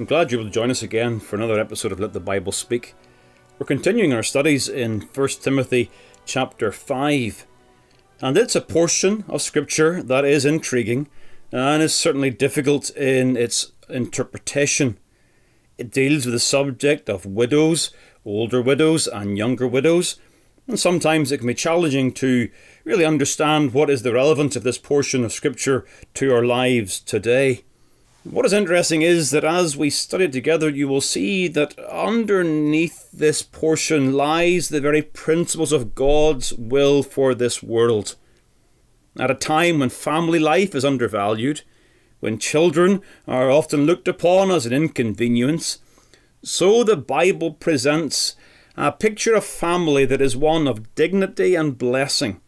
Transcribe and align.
I'm 0.00 0.06
glad 0.06 0.32
able 0.32 0.44
to 0.44 0.50
join 0.50 0.70
us 0.70 0.82
again 0.82 1.20
for 1.20 1.36
another 1.36 1.60
episode 1.60 1.92
of 1.92 2.00
Let 2.00 2.14
the 2.14 2.20
Bible 2.20 2.52
Speak. 2.52 2.94
We're 3.58 3.66
continuing 3.66 4.14
our 4.14 4.22
studies 4.22 4.66
in 4.66 5.02
1 5.02 5.28
Timothy 5.42 5.90
chapter 6.24 6.72
5, 6.72 7.46
and 8.22 8.38
it's 8.38 8.56
a 8.56 8.62
portion 8.62 9.26
of 9.28 9.42
Scripture 9.42 10.02
that 10.02 10.24
is 10.24 10.46
intriguing 10.46 11.06
and 11.52 11.82
is 11.82 11.94
certainly 11.94 12.30
difficult 12.30 12.88
in 12.96 13.36
its 13.36 13.72
interpretation. 13.90 14.96
It 15.76 15.90
deals 15.90 16.24
with 16.24 16.32
the 16.32 16.40
subject 16.40 17.10
of 17.10 17.26
widows, 17.26 17.90
older 18.24 18.62
widows, 18.62 19.06
and 19.06 19.36
younger 19.36 19.68
widows, 19.68 20.18
and 20.66 20.80
sometimes 20.80 21.30
it 21.30 21.38
can 21.38 21.46
be 21.46 21.52
challenging 21.52 22.10
to 22.14 22.48
really 22.84 23.04
understand 23.04 23.74
what 23.74 23.90
is 23.90 24.00
the 24.00 24.14
relevance 24.14 24.56
of 24.56 24.62
this 24.62 24.78
portion 24.78 25.26
of 25.26 25.32
Scripture 25.34 25.84
to 26.14 26.34
our 26.34 26.46
lives 26.46 27.00
today. 27.00 27.64
What 28.24 28.44
is 28.44 28.52
interesting 28.52 29.00
is 29.00 29.30
that 29.30 29.44
as 29.44 29.78
we 29.78 29.88
study 29.88 30.28
together, 30.28 30.68
you 30.68 30.86
will 30.86 31.00
see 31.00 31.48
that 31.48 31.78
underneath 31.78 33.10
this 33.10 33.40
portion 33.40 34.12
lies 34.12 34.68
the 34.68 34.80
very 34.80 35.00
principles 35.00 35.72
of 35.72 35.94
God's 35.94 36.52
will 36.52 37.02
for 37.02 37.34
this 37.34 37.62
world. 37.62 38.16
At 39.18 39.30
a 39.30 39.34
time 39.34 39.78
when 39.78 39.88
family 39.88 40.38
life 40.38 40.74
is 40.74 40.84
undervalued, 40.84 41.62
when 42.20 42.38
children 42.38 43.00
are 43.26 43.50
often 43.50 43.86
looked 43.86 44.06
upon 44.06 44.50
as 44.50 44.66
an 44.66 44.74
inconvenience, 44.74 45.78
so 46.42 46.84
the 46.84 46.98
Bible 46.98 47.52
presents 47.54 48.36
a 48.76 48.92
picture 48.92 49.34
of 49.34 49.44
family 49.44 50.04
that 50.04 50.20
is 50.20 50.36
one 50.36 50.68
of 50.68 50.94
dignity 50.94 51.54
and 51.54 51.78
blessing. 51.78 52.42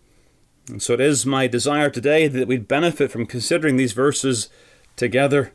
And 0.69 0.83
so 0.83 0.92
it 0.92 1.01
is 1.01 1.25
my 1.25 1.47
desire 1.47 1.89
today 1.89 2.29
that 2.29 2.47
we 2.47 2.59
benefit 2.59 3.11
from 3.11 3.25
considering 3.25 3.79
these 3.79 3.92
verses 3.92 4.51
together. 4.97 5.55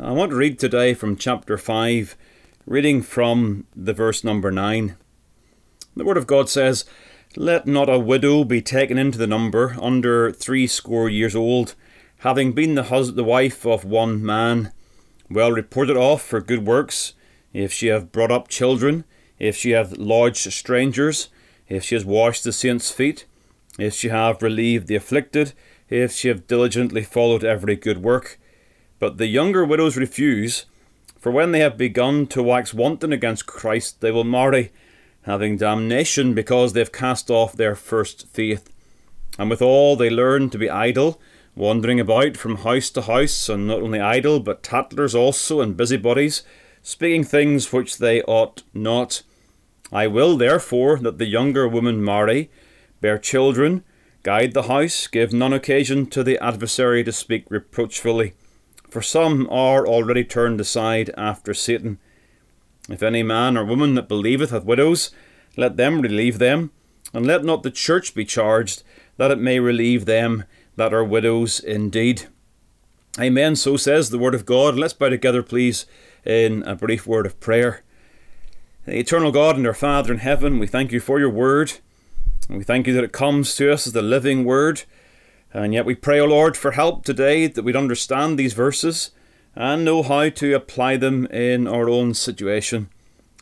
I 0.00 0.12
want 0.12 0.30
to 0.30 0.36
read 0.36 0.60
today 0.60 0.94
from 0.94 1.16
chapter 1.16 1.58
5, 1.58 2.16
reading 2.66 3.02
from 3.02 3.66
the 3.74 3.92
verse 3.92 4.22
number 4.22 4.52
9. 4.52 4.96
The 5.96 6.04
Word 6.04 6.16
of 6.16 6.28
God 6.28 6.48
says, 6.48 6.84
Let 7.34 7.66
not 7.66 7.88
a 7.88 7.98
widow 7.98 8.44
be 8.44 8.62
taken 8.62 8.96
into 8.96 9.18
the 9.18 9.26
number 9.26 9.74
under 9.82 10.30
threescore 10.30 11.08
years 11.08 11.34
old, 11.34 11.74
having 12.18 12.52
been 12.52 12.76
the, 12.76 12.84
hus- 12.84 13.10
the 13.10 13.24
wife 13.24 13.66
of 13.66 13.84
one 13.84 14.24
man, 14.24 14.70
well 15.28 15.50
reported 15.50 15.96
of 15.96 16.22
for 16.22 16.40
good 16.40 16.64
works, 16.64 17.14
if 17.52 17.72
she 17.72 17.88
have 17.88 18.12
brought 18.12 18.30
up 18.30 18.46
children, 18.46 19.02
if 19.40 19.56
she 19.56 19.70
have 19.70 19.94
lodged 19.94 20.52
strangers, 20.52 21.28
if 21.68 21.82
she 21.82 21.96
has 21.96 22.04
washed 22.04 22.44
the 22.44 22.52
saints' 22.52 22.92
feet, 22.92 23.24
if 23.80 23.94
she 23.94 24.10
have 24.10 24.42
relieved 24.42 24.86
the 24.86 24.94
afflicted, 24.94 25.54
if 25.88 26.12
she 26.12 26.28
have 26.28 26.46
diligently 26.46 27.02
followed 27.02 27.42
every 27.42 27.74
good 27.74 28.00
work, 28.00 28.38
but 28.98 29.18
the 29.18 29.26
younger 29.26 29.64
widows 29.64 29.96
refuse, 29.96 30.66
for 31.18 31.30
when 31.30 31.52
they 31.52 31.60
have 31.60 31.76
begun 31.76 32.26
to 32.28 32.42
wax 32.42 32.74
wanton 32.74 33.12
against 33.12 33.46
Christ, 33.46 34.00
they 34.00 34.10
will 34.10 34.24
marry, 34.24 34.72
having 35.22 35.56
damnation 35.56 36.34
because 36.34 36.72
they 36.72 36.80
have 36.80 36.92
cast 36.92 37.30
off 37.30 37.52
their 37.52 37.74
first 37.74 38.26
faith. 38.28 38.70
And 39.38 39.50
withal 39.50 39.96
they 39.96 40.10
learn 40.10 40.50
to 40.50 40.58
be 40.58 40.70
idle, 40.70 41.20
wandering 41.54 42.00
about 42.00 42.36
from 42.36 42.56
house 42.56 42.90
to 42.90 43.02
house, 43.02 43.48
and 43.48 43.66
not 43.66 43.82
only 43.82 44.00
idle, 44.00 44.40
but 44.40 44.62
tattlers 44.62 45.14
also 45.14 45.60
and 45.60 45.76
busybodies, 45.76 46.42
speaking 46.82 47.24
things 47.24 47.72
which 47.72 47.98
they 47.98 48.22
ought 48.22 48.62
not. 48.74 49.22
I 49.92 50.06
will 50.06 50.36
therefore 50.36 50.98
that 50.98 51.18
the 51.18 51.26
younger 51.26 51.68
women 51.68 52.04
marry, 52.04 52.50
bear 53.00 53.18
children, 53.18 53.84
guide 54.22 54.54
the 54.54 54.64
house, 54.64 55.06
give 55.06 55.32
none 55.32 55.52
occasion 55.52 56.06
to 56.06 56.24
the 56.24 56.38
adversary 56.42 57.04
to 57.04 57.12
speak 57.12 57.44
reproachfully 57.48 58.34
for 58.90 59.02
some 59.02 59.48
are 59.50 59.86
already 59.86 60.24
turned 60.24 60.60
aside 60.60 61.10
after 61.16 61.54
Satan. 61.54 61.98
If 62.88 63.02
any 63.02 63.22
man 63.22 63.56
or 63.56 63.64
woman 63.64 63.94
that 63.94 64.08
believeth 64.08 64.50
hath 64.50 64.64
widows, 64.64 65.10
let 65.56 65.76
them 65.76 66.00
relieve 66.00 66.38
them, 66.38 66.70
and 67.12 67.26
let 67.26 67.44
not 67.44 67.62
the 67.62 67.70
church 67.70 68.14
be 68.14 68.24
charged, 68.24 68.82
that 69.16 69.30
it 69.30 69.38
may 69.38 69.60
relieve 69.60 70.04
them 70.04 70.44
that 70.76 70.94
are 70.94 71.04
widows 71.04 71.60
indeed. 71.60 72.28
Amen. 73.20 73.56
So 73.56 73.76
says 73.76 74.10
the 74.10 74.18
word 74.18 74.34
of 74.34 74.46
God. 74.46 74.76
Let's 74.76 74.92
bow 74.92 75.08
together, 75.08 75.42
please, 75.42 75.86
in 76.24 76.62
a 76.62 76.76
brief 76.76 77.06
word 77.06 77.26
of 77.26 77.40
prayer. 77.40 77.82
The 78.84 78.98
Eternal 78.98 79.32
God 79.32 79.56
and 79.56 79.66
our 79.66 79.74
Father 79.74 80.12
in 80.12 80.20
heaven, 80.20 80.58
we 80.58 80.66
thank 80.66 80.92
you 80.92 81.00
for 81.00 81.18
your 81.18 81.30
word. 81.30 81.72
And 82.48 82.58
we 82.58 82.64
thank 82.64 82.86
you 82.86 82.94
that 82.94 83.04
it 83.04 83.12
comes 83.12 83.54
to 83.56 83.72
us 83.72 83.86
as 83.86 83.92
the 83.92 84.02
living 84.02 84.44
word 84.44 84.84
and 85.52 85.72
yet 85.72 85.86
we 85.86 85.94
pray, 85.94 86.20
O 86.20 86.26
Lord, 86.26 86.56
for 86.56 86.72
help 86.72 87.04
today 87.04 87.46
that 87.46 87.64
we'd 87.64 87.76
understand 87.76 88.38
these 88.38 88.52
verses 88.52 89.10
and 89.54 89.84
know 89.84 90.02
how 90.02 90.28
to 90.28 90.54
apply 90.54 90.96
them 90.96 91.26
in 91.26 91.66
our 91.66 91.88
own 91.88 92.14
situation. 92.14 92.90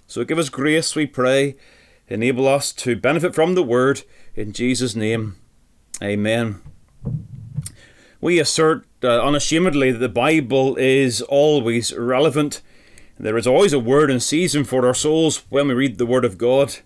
So 0.07 0.25
give 0.25 0.39
us 0.39 0.49
grace, 0.49 0.95
we 0.95 1.07
pray. 1.07 1.57
Enable 2.09 2.47
us 2.47 2.73
to 2.73 2.95
benefit 2.95 3.35
from 3.35 3.55
the 3.55 3.63
word 3.63 4.03
in 4.37 4.53
Jesus' 4.53 4.95
name. 4.95 5.37
Amen. 6.03 6.63
We 8.21 8.39
assert 8.39 8.87
uh, 9.03 9.21
unashamedly 9.23 9.93
that 9.93 9.99
the 9.99 10.09
Bible 10.09 10.77
is 10.77 11.21
always 11.23 11.93
relevant. 11.93 12.63
There 13.19 13.37
is 13.37 13.47
always 13.47 13.73
a 13.73 13.79
word 13.79 14.11
in 14.11 14.21
season 14.21 14.65
for 14.65 14.87
our 14.87 14.95
souls 14.95 15.45
when 15.49 15.69
we 15.69 15.75
read 15.75 15.99
the 15.99 16.07
Word 16.07 16.25
of 16.25 16.39
God. 16.39 16.77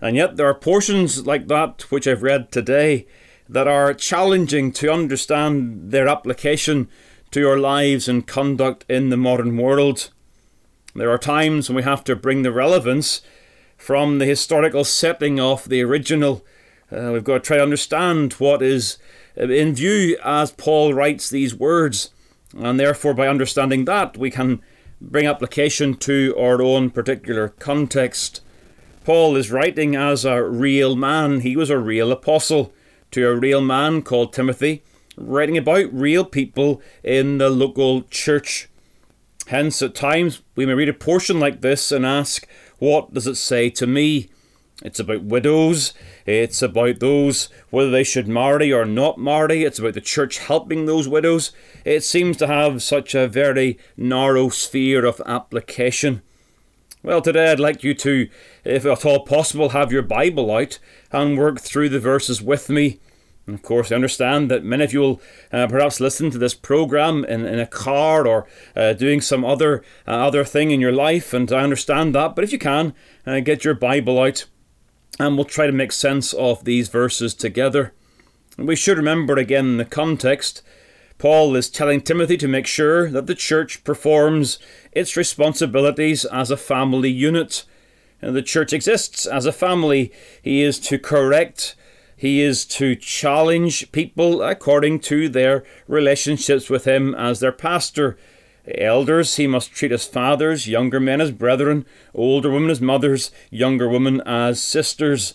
And 0.00 0.16
yet 0.16 0.36
there 0.36 0.46
are 0.46 0.54
portions 0.54 1.26
like 1.26 1.48
that 1.48 1.90
which 1.90 2.06
I've 2.06 2.22
read 2.22 2.52
today 2.52 3.06
that 3.48 3.68
are 3.68 3.94
challenging 3.94 4.72
to 4.72 4.92
understand 4.92 5.90
their 5.90 6.08
application 6.08 6.88
to 7.30 7.40
your 7.40 7.58
lives 7.58 8.08
and 8.08 8.26
conduct 8.26 8.84
in 8.88 9.10
the 9.10 9.16
modern 9.16 9.56
world. 9.56 10.10
There 10.94 11.10
are 11.10 11.18
times 11.18 11.68
when 11.68 11.76
we 11.76 11.82
have 11.82 12.04
to 12.04 12.16
bring 12.16 12.42
the 12.42 12.52
relevance 12.52 13.20
from 13.76 14.18
the 14.18 14.24
historical 14.24 14.84
setting 14.84 15.38
of 15.38 15.68
the 15.68 15.82
original. 15.82 16.44
Uh, 16.90 17.10
we've 17.12 17.24
got 17.24 17.34
to 17.34 17.40
try 17.40 17.56
to 17.58 17.62
understand 17.62 18.32
what 18.34 18.62
is 18.62 18.98
in 19.36 19.74
view 19.74 20.16
as 20.24 20.52
Paul 20.52 20.94
writes 20.94 21.28
these 21.28 21.54
words, 21.54 22.10
and 22.56 22.80
therefore, 22.80 23.12
by 23.12 23.28
understanding 23.28 23.84
that, 23.84 24.16
we 24.16 24.30
can 24.30 24.62
bring 25.00 25.26
application 25.26 25.94
to 25.94 26.34
our 26.38 26.62
own 26.62 26.90
particular 26.90 27.50
context. 27.50 28.40
Paul 29.04 29.36
is 29.36 29.50
writing 29.50 29.94
as 29.94 30.24
a 30.24 30.42
real 30.42 30.96
man, 30.96 31.40
he 31.40 31.54
was 31.56 31.70
a 31.70 31.78
real 31.78 32.10
apostle 32.10 32.72
to 33.12 33.28
a 33.28 33.36
real 33.36 33.60
man 33.60 34.02
called 34.02 34.32
Timothy, 34.32 34.82
writing 35.16 35.56
about 35.56 35.92
real 35.92 36.24
people 36.24 36.80
in 37.02 37.38
the 37.38 37.50
local 37.50 38.02
church. 38.02 38.68
Hence, 39.46 39.80
at 39.82 39.94
times, 39.94 40.42
we 40.56 40.66
may 40.66 40.74
read 40.74 40.88
a 40.88 40.94
portion 40.94 41.38
like 41.38 41.60
this 41.60 41.92
and 41.92 42.04
ask, 42.04 42.46
What 42.78 43.14
does 43.14 43.26
it 43.26 43.36
say 43.36 43.70
to 43.70 43.86
me? 43.86 44.28
It's 44.82 45.00
about 45.00 45.22
widows. 45.22 45.94
It's 46.26 46.60
about 46.60 47.00
those, 47.00 47.48
whether 47.70 47.90
they 47.90 48.04
should 48.04 48.28
marry 48.28 48.72
or 48.72 48.84
not 48.84 49.18
marry. 49.18 49.64
It's 49.64 49.78
about 49.78 49.94
the 49.94 50.00
church 50.02 50.38
helping 50.38 50.84
those 50.84 51.08
widows. 51.08 51.52
It 51.84 52.04
seems 52.04 52.36
to 52.38 52.46
have 52.46 52.82
such 52.82 53.14
a 53.14 53.28
very 53.28 53.78
narrow 53.96 54.50
sphere 54.50 55.06
of 55.06 55.22
application. 55.24 56.20
Well, 57.02 57.22
today 57.22 57.52
I'd 57.52 57.60
like 57.60 57.84
you 57.84 57.94
to, 57.94 58.28
if 58.64 58.84
at 58.84 59.06
all 59.06 59.24
possible, 59.24 59.70
have 59.70 59.92
your 59.92 60.02
Bible 60.02 60.50
out 60.50 60.78
and 61.10 61.38
work 61.38 61.60
through 61.60 61.88
the 61.88 62.00
verses 62.00 62.42
with 62.42 62.68
me. 62.68 62.98
And 63.46 63.54
of 63.54 63.62
course, 63.62 63.92
I 63.92 63.94
understand 63.94 64.50
that 64.50 64.64
many 64.64 64.82
of 64.82 64.92
you 64.92 65.00
will 65.00 65.20
uh, 65.52 65.68
perhaps 65.68 66.00
listen 66.00 66.30
to 66.30 66.38
this 66.38 66.54
program 66.54 67.24
in, 67.24 67.46
in 67.46 67.60
a 67.60 67.66
car 67.66 68.26
or 68.26 68.46
uh, 68.74 68.92
doing 68.92 69.20
some 69.20 69.44
other 69.44 69.84
uh, 70.06 70.10
other 70.10 70.44
thing 70.44 70.72
in 70.72 70.80
your 70.80 70.92
life, 70.92 71.32
and 71.32 71.50
I 71.52 71.62
understand 71.62 72.14
that. 72.14 72.34
But 72.34 72.42
if 72.42 72.52
you 72.52 72.58
can, 72.58 72.92
uh, 73.24 73.40
get 73.40 73.64
your 73.64 73.74
Bible 73.74 74.18
out, 74.18 74.46
and 75.20 75.36
we'll 75.36 75.44
try 75.44 75.66
to 75.66 75.72
make 75.72 75.92
sense 75.92 76.32
of 76.32 76.64
these 76.64 76.88
verses 76.88 77.34
together. 77.34 77.92
And 78.58 78.66
we 78.66 78.74
should 78.74 78.96
remember 78.96 79.36
again 79.36 79.76
the 79.76 79.84
context. 79.84 80.62
Paul 81.18 81.54
is 81.56 81.70
telling 81.70 82.00
Timothy 82.02 82.36
to 82.38 82.48
make 82.48 82.66
sure 82.66 83.10
that 83.10 83.26
the 83.26 83.34
church 83.34 83.84
performs 83.84 84.58
its 84.92 85.16
responsibilities 85.16 86.24
as 86.26 86.50
a 86.50 86.56
family 86.56 87.10
unit. 87.10 87.64
And 88.20 88.34
the 88.34 88.42
church 88.42 88.72
exists 88.72 89.24
as 89.24 89.46
a 89.46 89.52
family. 89.52 90.12
He 90.42 90.62
is 90.62 90.78
to 90.80 90.98
correct 90.98 91.74
he 92.16 92.40
is 92.40 92.64
to 92.64 92.96
challenge 92.96 93.92
people 93.92 94.42
according 94.42 95.00
to 95.00 95.28
their 95.28 95.64
relationships 95.86 96.70
with 96.70 96.86
him 96.86 97.14
as 97.14 97.40
their 97.40 97.52
pastor. 97.52 98.16
elders 98.66 99.36
he 99.36 99.46
must 99.46 99.70
treat 99.70 99.92
as 99.92 100.06
fathers, 100.06 100.66
younger 100.66 100.98
men 100.98 101.20
as 101.20 101.30
brethren, 101.30 101.86
older 102.14 102.50
women 102.50 102.70
as 102.70 102.80
mothers, 102.80 103.30
younger 103.50 103.88
women 103.88 104.20
as 104.22 104.60
sisters. 104.60 105.34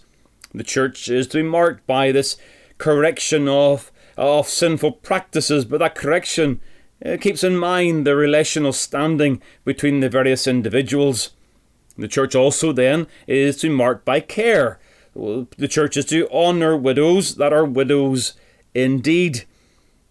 The 0.54 0.66
church 0.66 1.08
is 1.08 1.28
to 1.28 1.38
be 1.38 1.44
marked 1.44 1.88
by 1.88 2.12
this 2.12 2.36
correction 2.78 3.48
of, 3.48 3.90
of 4.18 4.50
sinful 4.50 4.94
practices, 4.94 5.64
but 5.64 5.78
that 5.78 5.96
correction 5.96 6.60
keeps 7.22 7.44
in 7.44 7.56
mind 7.56 8.06
the 8.06 8.16
relational 8.16 8.74
standing 8.74 9.42
between 9.64 10.02
the 10.02 10.10
various 10.10 10.46
individuals. 10.46 11.30
The 11.98 12.10
church 12.10 12.36
also 12.36 12.74
then 12.74 13.08
is 13.28 13.58
to 13.58 13.70
be 13.70 13.76
marked 13.76 14.04
by 14.04 14.20
care. 14.20 14.80
The 15.14 15.68
church 15.70 15.98
is 15.98 16.06
to 16.06 16.30
honour 16.30 16.78
widows 16.78 17.36
that 17.36 17.54
are 17.54 17.66
widows 17.66 18.34
indeed. 18.74 19.46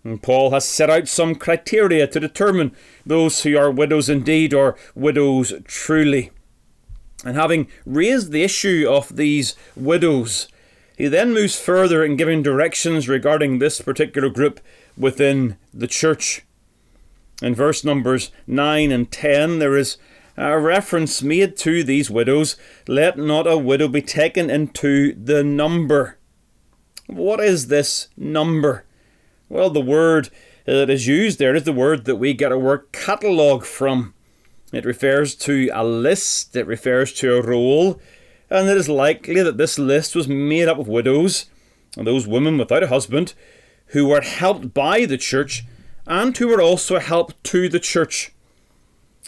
And 0.05 0.23
Paul 0.23 0.50
has 0.50 0.64
set 0.64 0.91
out 0.91 1.08
some 1.08 1.35
criteria 1.35 2.06
to 2.06 2.20
determine 2.20 2.75
those 3.05 3.43
who 3.43 3.56
are 3.56 3.70
widows 3.70 4.08
indeed 4.08 4.55
or 4.55 4.76
widows 4.94 5.52
truly. 5.64 6.31
And 7.25 7.37
having 7.37 7.69
raised 7.85 8.32
the 8.32 8.43
issue 8.43 8.87
of 8.88 9.17
these 9.17 9.55
widows, 9.76 10.49
he 10.97 11.06
then 11.08 11.35
moves 11.35 11.58
further 11.58 12.05
in 12.05 12.17
giving 12.17 12.43
directions 12.43 13.08
regarding 13.08 13.58
this 13.58 13.81
particular 13.81 14.31
group 14.31 14.61
within 14.96 15.56
the 15.73 15.87
church. 15.87 16.43
In 17.43 17.55
verse 17.55 17.85
numbers 17.85 18.31
9 18.46 18.93
and 18.93 19.11
10, 19.11 19.58
there 19.58 19.76
is 19.76 19.96
a 20.37 20.59
reference 20.59 21.23
made 21.23 21.56
to 21.59 21.82
these 21.85 22.11
widows. 22.11 22.56
Let 22.87 23.19
not 23.19 23.47
a 23.47 23.59
widow 23.59 23.88
be 23.88 24.03
taken 24.03 24.50
into 24.50 25.15
the 25.15 25.43
number. 25.43 26.19
What 27.06 27.41
is 27.41 27.67
this 27.67 28.09
number? 28.17 28.85
Well, 29.49 29.71
the 29.71 29.81
word 29.81 30.31
that 30.65 30.91
is 30.91 31.06
used 31.06 31.38
there 31.38 31.55
is 31.55 31.65
the 31.65 31.73
word 31.73 32.05
that 32.05 32.17
we 32.17 32.35
get 32.35 32.53
our 32.53 32.59
word 32.59 32.93
catalogue 32.93 33.65
from. 33.65 34.15
It 34.73 34.85
refers 34.85 35.35
to 35.37 35.69
a 35.73 35.85
list, 35.85 36.55
it 36.55 36.67
refers 36.67 37.12
to 37.15 37.35
a 37.35 37.43
roll, 37.43 38.00
and 38.49 38.69
it 38.69 38.77
is 38.77 38.88
likely 38.88 39.43
that 39.43 39.59
this 39.59 39.79
list 39.79 40.15
was 40.15 40.29
made 40.29 40.69
up 40.69 40.79
of 40.79 40.87
widows, 40.87 41.47
and 41.97 42.06
those 42.06 42.29
women 42.29 42.56
without 42.56 42.85
a 42.85 42.88
husband, 42.88 43.35
who 43.87 44.06
were 44.06 44.21
helped 44.21 44.73
by 44.73 45.05
the 45.05 45.19
church 45.19 45.65
and 46.06 46.37
who 46.37 46.49
were 46.49 46.62
also 46.62 46.99
helped 46.99 47.43
to 47.44 47.69
the 47.69 47.81
church. 47.81 48.32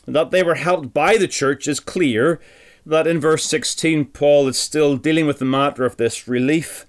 That 0.07 0.31
they 0.31 0.43
were 0.43 0.57
helped 0.57 0.93
by 0.93 1.17
the 1.17 1.29
church 1.29 1.69
is 1.69 1.81
clear, 1.81 2.41
that 2.85 3.07
in 3.07 3.21
verse 3.21 3.45
16 3.45 4.07
Paul 4.07 4.49
is 4.49 4.59
still 4.59 4.97
dealing 4.97 5.27
with 5.27 5.39
the 5.39 5.45
matter 5.45 5.85
of 5.85 5.97
this 5.97 6.27
relief. 6.27 6.87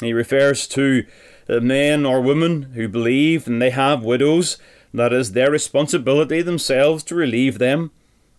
He 0.00 0.12
refers 0.12 0.68
to 0.68 1.04
men 1.48 2.06
or 2.06 2.20
women 2.20 2.62
who 2.74 2.88
believe 2.88 3.46
and 3.46 3.60
they 3.60 3.70
have 3.70 4.04
widows, 4.04 4.58
that 4.94 5.12
is 5.12 5.32
their 5.32 5.50
responsibility 5.50 6.42
themselves 6.42 7.02
to 7.04 7.14
relieve 7.14 7.58
them. 7.58 7.90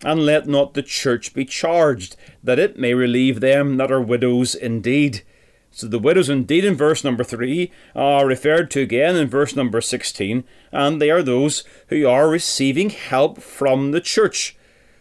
And 0.04 0.24
let 0.24 0.46
not 0.46 0.74
the 0.74 0.82
church 0.82 1.34
be 1.34 1.44
charged, 1.44 2.14
that 2.42 2.60
it 2.60 2.78
may 2.78 2.94
relieve 2.94 3.40
them 3.40 3.78
that 3.78 3.90
are 3.90 4.00
widows 4.00 4.54
indeed. 4.54 5.22
So 5.70 5.86
the 5.86 5.98
widows 5.98 6.28
indeed 6.28 6.64
in 6.64 6.74
verse 6.74 7.04
number 7.04 7.22
3 7.22 7.70
are 7.94 8.26
referred 8.26 8.70
to 8.72 8.80
again 8.80 9.16
in 9.16 9.28
verse 9.28 9.54
number 9.54 9.80
16, 9.80 10.44
and 10.72 11.00
they 11.00 11.10
are 11.10 11.22
those 11.22 11.62
who 11.88 12.06
are 12.06 12.28
receiving 12.28 12.90
help 12.90 13.40
from 13.40 13.92
the 13.92 14.00
church. 14.00 14.56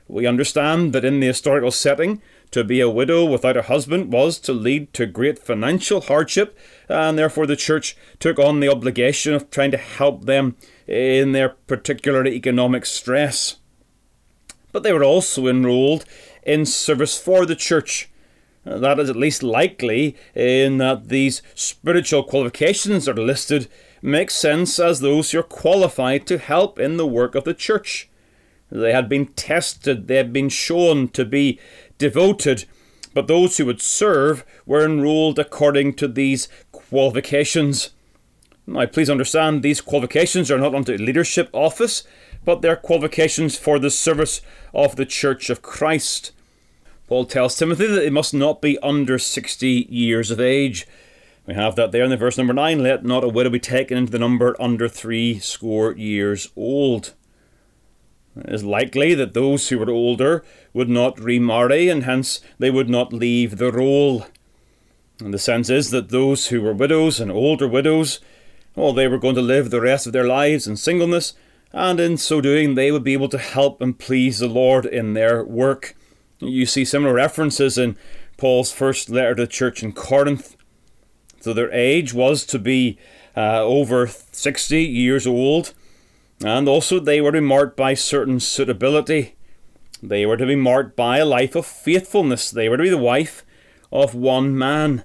We 0.07 0.25
understand 0.25 0.93
that 0.93 1.05
in 1.05 1.19
the 1.19 1.27
historical 1.27 1.71
setting, 1.71 2.21
to 2.51 2.63
be 2.63 2.79
a 2.79 2.89
widow 2.89 3.25
without 3.25 3.57
a 3.57 3.63
husband 3.63 4.11
was 4.11 4.39
to 4.39 4.53
lead 4.53 4.93
to 4.93 5.05
great 5.05 5.37
financial 5.37 6.01
hardship, 6.01 6.57
and 6.87 7.17
therefore 7.17 7.45
the 7.45 7.57
church 7.57 7.97
took 8.19 8.39
on 8.39 8.59
the 8.59 8.69
obligation 8.69 9.33
of 9.33 9.49
trying 9.51 9.71
to 9.71 9.77
help 9.77 10.25
them 10.25 10.55
in 10.87 11.33
their 11.33 11.49
particular 11.49 12.25
economic 12.25 12.85
stress. 12.85 13.57
But 14.71 14.83
they 14.83 14.93
were 14.93 15.03
also 15.03 15.47
enrolled 15.47 16.05
in 16.43 16.65
service 16.65 17.19
for 17.19 17.45
the 17.45 17.55
church. 17.55 18.09
That 18.67 18.99
is 18.99 19.09
at 19.09 19.15
least 19.15 19.43
likely 19.43 20.15
in 20.35 20.77
that 20.79 21.07
these 21.07 21.41
spiritual 21.55 22.23
qualifications 22.23 23.07
are 23.07 23.13
listed 23.13 23.69
make 24.01 24.29
sense 24.29 24.79
as 24.79 24.99
those 24.99 25.31
who 25.31 25.39
are 25.39 25.43
qualified 25.43 26.27
to 26.27 26.37
help 26.37 26.79
in 26.79 26.97
the 26.97 27.07
work 27.07 27.33
of 27.35 27.45
the 27.45 27.53
church. 27.53 28.09
They 28.69 28.91
had 28.91 29.07
been 29.07 29.27
tested, 29.27 30.07
they 30.07 30.17
had 30.17 30.33
been 30.33 30.49
shown 30.49 31.07
to 31.09 31.23
be 31.23 31.59
devoted, 31.97 32.65
but 33.13 33.27
those 33.27 33.57
who 33.57 33.65
would 33.65 33.81
serve 33.81 34.45
were 34.65 34.85
enrolled 34.85 35.39
according 35.39 35.93
to 35.95 36.07
these 36.07 36.49
qualifications. 36.71 37.91
Now, 38.67 38.85
please 38.85 39.09
understand, 39.09 39.63
these 39.63 39.79
qualifications 39.79 40.51
are 40.51 40.59
not 40.59 40.75
unto 40.75 40.97
leadership 40.97 41.49
office, 41.53 42.03
but 42.43 42.61
they're 42.61 42.75
qualifications 42.75 43.57
for 43.57 43.79
the 43.79 43.89
service 43.89 44.41
of 44.73 44.97
the 44.97 45.05
Church 45.05 45.49
of 45.49 45.61
Christ. 45.61 46.33
Paul 47.07 47.25
tells 47.25 47.55
Timothy 47.55 47.87
that 47.87 48.03
he 48.03 48.09
must 48.09 48.33
not 48.33 48.61
be 48.61 48.77
under 48.79 49.17
60 49.17 49.87
years 49.89 50.29
of 50.29 50.41
age. 50.41 50.85
We 51.45 51.53
have 51.53 51.77
that 51.77 51.93
there 51.93 52.03
in 52.03 52.09
the 52.09 52.17
verse 52.17 52.37
number 52.37 52.53
9 52.53 52.83
let 52.83 53.05
not 53.05 53.23
a 53.23 53.29
widow 53.29 53.49
be 53.49 53.59
taken 53.59 53.97
into 53.97 54.11
the 54.11 54.19
number 54.19 54.55
under 54.59 54.89
three 54.89 55.39
score 55.39 55.93
years 55.93 56.49
old. 56.57 57.13
It 58.35 58.53
is 58.53 58.63
likely 58.63 59.13
that 59.15 59.33
those 59.33 59.69
who 59.69 59.79
were 59.79 59.89
older 59.89 60.43
would 60.73 60.89
not 60.89 61.19
remarry, 61.19 61.87
and 61.89 62.03
hence 62.03 62.41
they 62.59 62.69
would 62.69 62.89
not 62.89 63.13
leave 63.13 63.57
the 63.57 63.71
role. 63.71 64.27
And 65.19 65.33
the 65.33 65.39
sense 65.39 65.69
is 65.69 65.89
that 65.91 66.09
those 66.09 66.47
who 66.47 66.61
were 66.61 66.73
widows 66.73 67.19
and 67.19 67.31
older 67.31 67.67
widows, 67.67 68.19
well, 68.75 68.93
they 68.93 69.07
were 69.07 69.17
going 69.17 69.35
to 69.35 69.41
live 69.41 69.71
the 69.71 69.81
rest 69.81 70.05
of 70.05 70.13
their 70.13 70.27
lives 70.27 70.67
in 70.67 70.75
singleness, 70.75 71.33
and 71.71 71.99
in 71.99 72.17
so 72.17 72.41
doing, 72.41 72.75
they 72.75 72.91
would 72.91 73.03
be 73.03 73.13
able 73.13 73.29
to 73.29 73.37
help 73.37 73.81
and 73.81 73.97
please 73.97 74.39
the 74.39 74.47
Lord 74.47 74.85
in 74.85 75.13
their 75.13 75.43
work. 75.43 75.95
You 76.39 76.65
see 76.65 76.85
similar 76.85 77.13
references 77.13 77.77
in 77.77 77.97
Paul's 78.37 78.71
first 78.71 79.09
letter 79.09 79.35
to 79.35 79.43
the 79.43 79.47
church 79.47 79.81
in 79.83 79.93
Corinth. 79.93 80.55
So 81.41 81.53
their 81.53 81.71
age 81.71 82.13
was 82.13 82.45
to 82.47 82.59
be 82.59 82.97
uh, 83.35 83.63
over 83.63 84.07
60 84.07 84.83
years 84.83 85.25
old 85.25 85.73
and 86.43 86.69
also, 86.69 86.99
they 86.99 87.19
were 87.19 87.31
to 87.31 87.41
be 87.41 87.45
marked 87.45 87.75
by 87.75 87.95
certain 87.95 88.39
suitability. 88.39 89.35
They 90.03 90.25
were 90.25 90.37
to 90.37 90.45
be 90.45 90.55
marked 90.55 90.95
by 90.95 91.17
a 91.17 91.25
life 91.25 91.55
of 91.55 91.65
faithfulness. 91.65 92.51
They 92.51 92.69
were 92.69 92.77
to 92.77 92.83
be 92.83 92.89
the 92.89 92.97
wife 92.97 93.43
of 93.91 94.13
one 94.13 94.55
man. 94.55 95.03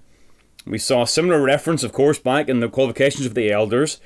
We 0.67 0.79
saw 0.79 1.03
a 1.03 1.07
similar 1.07 1.43
reference, 1.43 1.83
of 1.83 1.93
course, 1.93 2.19
back 2.19 2.49
in 2.49 2.61
the 2.61 2.69
qualifications 2.69 3.25
of 3.25 3.35
the 3.35 3.51
elders. 3.51 3.99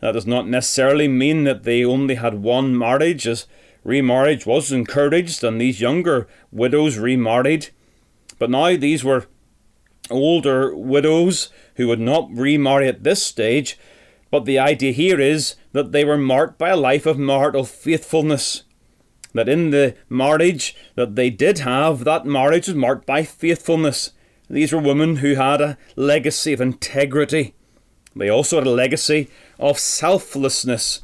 That 0.00 0.12
does 0.12 0.26
not 0.26 0.46
necessarily 0.46 1.08
mean 1.08 1.42
that 1.44 1.64
they 1.64 1.84
only 1.84 2.14
had 2.14 2.42
one 2.42 2.78
marriage, 2.78 3.26
as 3.26 3.46
remarriage 3.84 4.46
was 4.46 4.72
encouraged, 4.72 5.42
and 5.44 5.60
these 5.60 5.80
younger 5.80 6.28
widows 6.50 6.98
remarried. 6.98 7.68
But 8.38 8.50
now 8.50 8.76
these 8.76 9.04
were 9.04 9.26
older 10.10 10.74
widows 10.74 11.50
who 11.76 11.88
would 11.88 12.00
not 12.00 12.30
remarry 12.30 12.88
at 12.88 13.04
this 13.04 13.22
stage, 13.22 13.78
but 14.30 14.44
the 14.44 14.58
idea 14.58 14.92
here 14.92 15.20
is 15.20 15.56
that 15.72 15.92
they 15.92 16.04
were 16.04 16.18
marked 16.18 16.58
by 16.58 16.70
a 16.70 16.76
life 16.76 17.06
of 17.06 17.18
marital 17.18 17.64
faithfulness. 17.64 18.64
That 19.34 19.48
in 19.48 19.70
the 19.70 19.94
marriage 20.08 20.74
that 20.94 21.14
they 21.14 21.30
did 21.30 21.58
have, 21.60 22.04
that 22.04 22.26
marriage 22.26 22.66
was 22.66 22.76
marked 22.76 23.06
by 23.06 23.22
faithfulness. 23.22 24.12
These 24.50 24.72
were 24.72 24.80
women 24.80 25.16
who 25.16 25.34
had 25.34 25.60
a 25.60 25.78
legacy 25.96 26.52
of 26.52 26.60
integrity. 26.60 27.54
They 28.16 28.28
also 28.28 28.58
had 28.58 28.66
a 28.66 28.70
legacy 28.70 29.28
of 29.58 29.78
selflessness. 29.78 31.02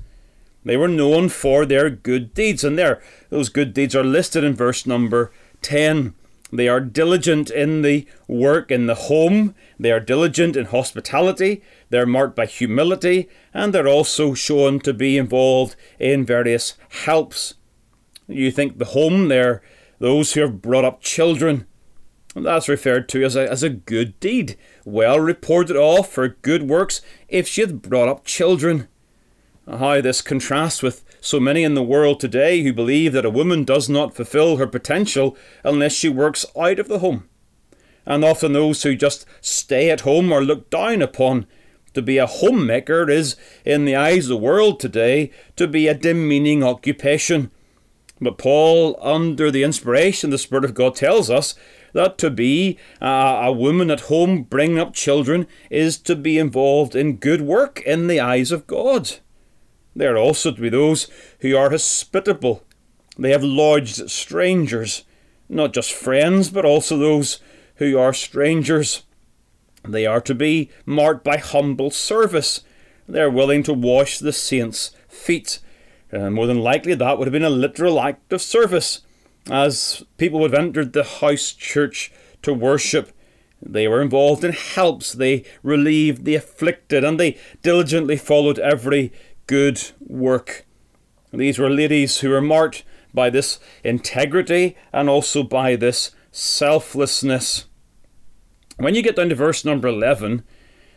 They 0.65 0.77
were 0.77 0.89
known 0.89 1.29
for 1.29 1.67
their 1.67 1.91
good 1.91 2.33
deeds, 2.35 2.65
and 2.65 2.79
there, 2.79 3.03
those 3.29 3.49
good 3.49 3.75
deeds 3.75 3.95
are 3.95 4.05
listed 4.05 4.45
in 4.45 4.55
verse 4.55 4.87
number 4.87 5.31
10. 5.63 6.15
They 6.55 6.69
are 6.69 6.81
diligent 6.81 7.51
in 7.51 7.83
the 7.83 8.07
work 8.29 8.71
in 8.71 8.87
the 8.87 8.95
home. 8.95 9.57
They 9.79 9.91
are 9.91 9.99
diligent 9.99 10.57
in 10.57 10.67
hospitality. 10.67 11.63
They're 11.91 12.07
marked 12.07 12.37
by 12.37 12.47
humility. 12.47 13.29
And 13.53 13.75
they're 13.75 13.89
also 13.89 14.35
shown 14.35 14.79
to 14.81 14.95
be 14.95 15.19
involved 15.19 15.75
in 15.99 16.25
various 16.25 16.75
helps. 16.91 17.55
You 18.29 18.53
think 18.53 18.79
the 18.79 18.85
home, 18.87 19.29
they're 19.29 19.63
those 19.99 20.35
who 20.35 20.43
have 20.43 20.63
brought 20.63 20.85
up 20.85 21.01
children. 21.01 21.67
And 22.37 22.47
that's 22.47 22.69
referred 22.69 23.09
to 23.11 23.25
as 23.25 23.35
a, 23.35 23.51
as 23.51 23.63
a 23.63 23.69
good 23.69 24.19
deed, 24.21 24.57
well 24.85 25.19
reported 25.19 25.77
off 25.77 26.13
for 26.13 26.29
good 26.29 26.65
works 26.65 27.01
if 27.29 27.49
she 27.49 27.63
had 27.63 27.83
brought 27.83 28.09
up 28.09 28.25
children. 28.25 28.89
How 29.67 30.03
this 30.03 30.21
contrasts 30.21 30.83
with 30.83 31.05
so 31.23 31.41
many 31.41 31.65
in 31.65 31.75
the 31.75 31.83
world 31.83 32.21
today 32.21 32.63
who 32.63 32.73
believe 32.73 33.15
that 33.15 33.25
a 33.25 33.31
woman 33.31 33.65
does 33.65 33.89
not 33.89 34.15
fulfill 34.15 34.59
her 34.59 34.67
potential 34.67 35.37
unless 35.63 35.95
she 35.95 36.11
works 36.11 36.45
out 36.59 36.79
of 36.79 36.89
the 36.89 36.99
home. 36.99 37.29
And 38.05 38.23
often 38.23 38.53
those 38.53 38.83
who 38.83 38.95
just 38.95 39.25
stay 39.41 39.91
at 39.91 40.03
home 40.03 40.33
are 40.33 40.43
looked 40.43 40.71
down 40.71 41.01
upon. 41.01 41.47
To 41.95 42.03
be 42.03 42.19
a 42.19 42.27
homemaker 42.27 43.09
is, 43.09 43.37
in 43.65 43.87
the 43.87 43.97
eyes 43.97 44.25
of 44.25 44.31
the 44.31 44.37
world 44.37 44.81
today, 44.81 45.31
to 45.57 45.67
be 45.67 45.89
a 45.89 45.95
demeaning 45.95 46.63
occupation. 46.63 47.51
But 48.21 48.37
Paul, 48.37 48.99
under 49.01 49.51
the 49.51 49.63
inspiration 49.63 50.29
the 50.29 50.37
Spirit 50.37 50.67
of 50.67 50.75
God, 50.75 50.97
tells 50.97 51.31
us 51.31 51.55
that 51.95 52.19
to 52.19 52.29
be 52.29 52.79
a 53.01 53.53
woman 53.53 53.91
at 53.91 54.01
home 54.01 54.43
bringing 54.43 54.79
up 54.79 54.93
children 54.93 55.47
is 55.71 55.97
to 55.99 56.15
be 56.15 56.37
involved 56.37 56.95
in 56.95 57.17
good 57.17 57.41
work 57.41 57.81
in 57.83 58.09
the 58.09 58.21
eyes 58.21 58.53
of 58.53 58.67
God. 58.67 59.21
They 59.97 60.07
are 60.07 60.17
also 60.17 60.51
to 60.51 60.61
be 60.61 60.69
those 60.69 61.09
who 61.41 61.57
are 61.57 61.71
hospitable. 61.71 62.65
They 63.17 63.31
have 63.31 63.45
lodged 63.45 64.11
strangers, 64.11 65.05
not 65.49 65.73
just 65.73 65.93
friends, 65.93 66.51
but 66.51 66.65
also 66.65 66.97
those 66.97 67.39
who 67.77 67.99
are 67.99 68.13
strangers. 68.13 69.05
They 69.87 70.07
are 70.07 70.21
to 70.23 70.35
be 70.35 70.71
marked 70.87 71.25
by 71.25 71.37
humble 71.37 71.91
service. 71.91 72.63
They 73.09 73.21
are 73.21 73.31
willing 73.31 73.63
to 73.65 73.75
wash 73.75 74.19
the 74.19 74.33
saints' 74.33 74.91
feet. 75.09 75.61
Uh, 76.13 76.31
more 76.31 76.47
than 76.47 76.61
likely, 76.61 76.95
that 76.95 77.19
would 77.19 77.27
have 77.27 77.33
been 77.33 77.45
a 77.45 77.51
literal 77.51 78.01
act 78.01 78.33
of 78.33 78.41
service, 78.41 79.03
as 79.51 80.05
people 80.17 80.41
would 80.41 80.53
have 80.53 80.61
entered 80.61 80.93
the 80.93 81.05
house 81.05 81.53
church 81.53 82.13
to 82.43 82.55
worship. 82.55 83.11
They 83.61 83.89
were 83.89 84.03
involved 84.03 84.45
in 84.45 84.53
helps, 84.53 85.13
they 85.13 85.45
relieved 85.63 86.25
the 86.25 86.35
afflicted, 86.35 87.05
and 87.05 87.19
they 87.19 87.39
diligently 87.63 88.17
followed 88.17 88.59
every 88.59 89.13
good 89.47 89.93
work. 90.01 90.67
These 91.33 91.59
were 91.59 91.71
ladies 91.71 92.21
who 92.21 92.31
were 92.31 92.41
marked 92.41 92.85
by 93.13 93.31
this 93.31 93.59
integrity 93.83 94.77
and 94.93 95.09
also 95.09 95.43
by 95.43 95.77
this 95.77 96.11
selflessness. 96.31 97.67
When 98.77 98.95
you 98.95 99.03
get 99.03 99.17
down 99.17 99.29
to 99.29 99.35
verse 99.35 99.65
number 99.65 99.89
11, 99.89 100.43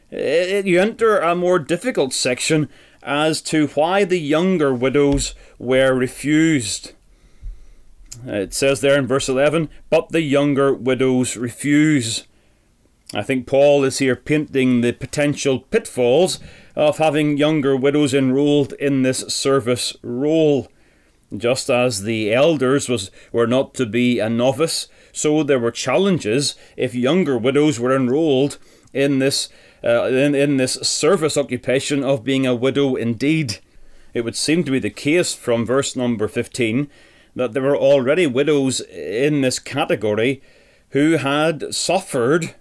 it, 0.10 0.66
you 0.66 0.80
enter 0.80 1.20
a 1.20 1.36
more 1.36 1.60
difficult 1.60 2.14
section 2.14 2.70
as 3.04 3.42
to 3.42 3.68
why 3.68 4.04
the 4.04 4.20
younger 4.20 4.74
widows 4.74 5.36
were 5.60 5.94
refused. 5.94 6.94
It 8.26 8.54
says 8.54 8.82
there 8.82 8.98
in 8.98 9.06
verse 9.06 9.30
11, 9.30 9.70
but 9.90 10.10
the 10.10 10.22
younger 10.22 10.74
widows 10.74 11.38
refuse. 11.38 12.26
I 13.14 13.24
think 13.24 13.48
Paul 13.48 13.86
is 13.86 14.00
here 14.00 14.18
painting 14.18 14.82
the 14.82 14.92
potential 14.92 15.60
pitfalls 15.60 16.40
of 16.76 16.98
having 16.98 17.38
younger 17.38 17.76
widows 17.76 18.14
enrolled 18.14 18.74
in 18.74 19.04
this 19.04 19.20
service 19.34 19.96
role. 20.02 20.68
Just 21.36 21.70
as 21.70 22.04
the 22.04 22.34
elders 22.34 22.90
was, 22.90 23.12
were 23.32 23.48
not 23.48 23.74
to 23.76 23.86
be 23.86 24.20
a 24.20 24.30
novice, 24.30 24.88
so 25.14 25.42
there 25.42 25.60
were 25.60 25.72
challenges 25.72 26.56
if 26.76 26.94
younger 26.94 27.38
widows 27.38 27.80
were 27.80 27.96
enrolled 27.96 28.58
in 28.94 29.20
this 29.20 29.50
uh, 29.84 30.06
in, 30.06 30.34
in 30.34 30.58
this 30.58 30.74
service 30.74 31.38
occupation 31.38 32.04
of 32.04 32.24
being 32.24 32.46
a 32.46 32.56
widow 32.56 32.96
indeed. 32.96 33.60
It 34.14 34.22
would 34.22 34.36
seem 34.36 34.64
to 34.64 34.72
be 34.72 34.80
the 34.80 34.90
case 34.90 35.34
from 35.34 35.66
verse 35.66 35.96
number 35.96 36.28
15 36.28 36.90
that 37.36 37.54
there 37.54 37.62
were 37.62 37.78
already 37.78 38.26
widows 38.26 38.82
in 38.82 39.42
this 39.42 39.60
category 39.60 40.42
who 40.90 41.18
had 41.18 41.74
suffered 41.76 42.56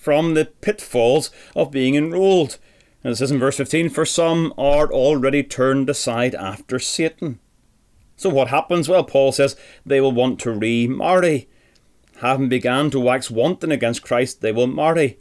from 0.00 0.34
the 0.34 0.46
pitfalls 0.46 1.30
of 1.56 1.70
being 1.70 1.94
enrolled. 1.94 2.58
And 3.02 3.12
it 3.12 3.16
says 3.16 3.30
in 3.30 3.38
verse 3.38 3.56
15, 3.56 3.90
For 3.90 4.04
some 4.04 4.52
are 4.58 4.92
already 4.92 5.42
turned 5.42 5.88
aside 5.88 6.34
after 6.34 6.78
Satan. 6.78 7.38
So 8.16 8.28
what 8.28 8.48
happens? 8.48 8.88
Well, 8.88 9.04
Paul 9.04 9.32
says 9.32 9.56
they 9.86 10.00
will 10.00 10.12
want 10.12 10.40
to 10.40 10.52
remarry. 10.52 11.48
Having 12.20 12.48
begun 12.48 12.90
to 12.90 12.98
wax 12.98 13.30
wanton 13.30 13.70
against 13.70 14.02
Christ, 14.02 14.40
they 14.40 14.50
will 14.50 14.66
marry. 14.66 15.18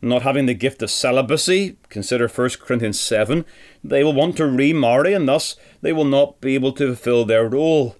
Not 0.00 0.22
having 0.22 0.46
the 0.46 0.54
gift 0.54 0.82
of 0.82 0.90
celibacy, 0.90 1.76
consider 1.88 2.28
1 2.28 2.50
Corinthians 2.60 3.00
7, 3.00 3.44
they 3.82 4.04
will 4.04 4.12
want 4.12 4.36
to 4.36 4.46
remarry 4.46 5.14
and 5.14 5.26
thus 5.26 5.56
they 5.80 5.92
will 5.92 6.04
not 6.04 6.40
be 6.40 6.54
able 6.54 6.72
to 6.72 6.88
fulfill 6.88 7.24
their 7.24 7.48
role. 7.48 7.96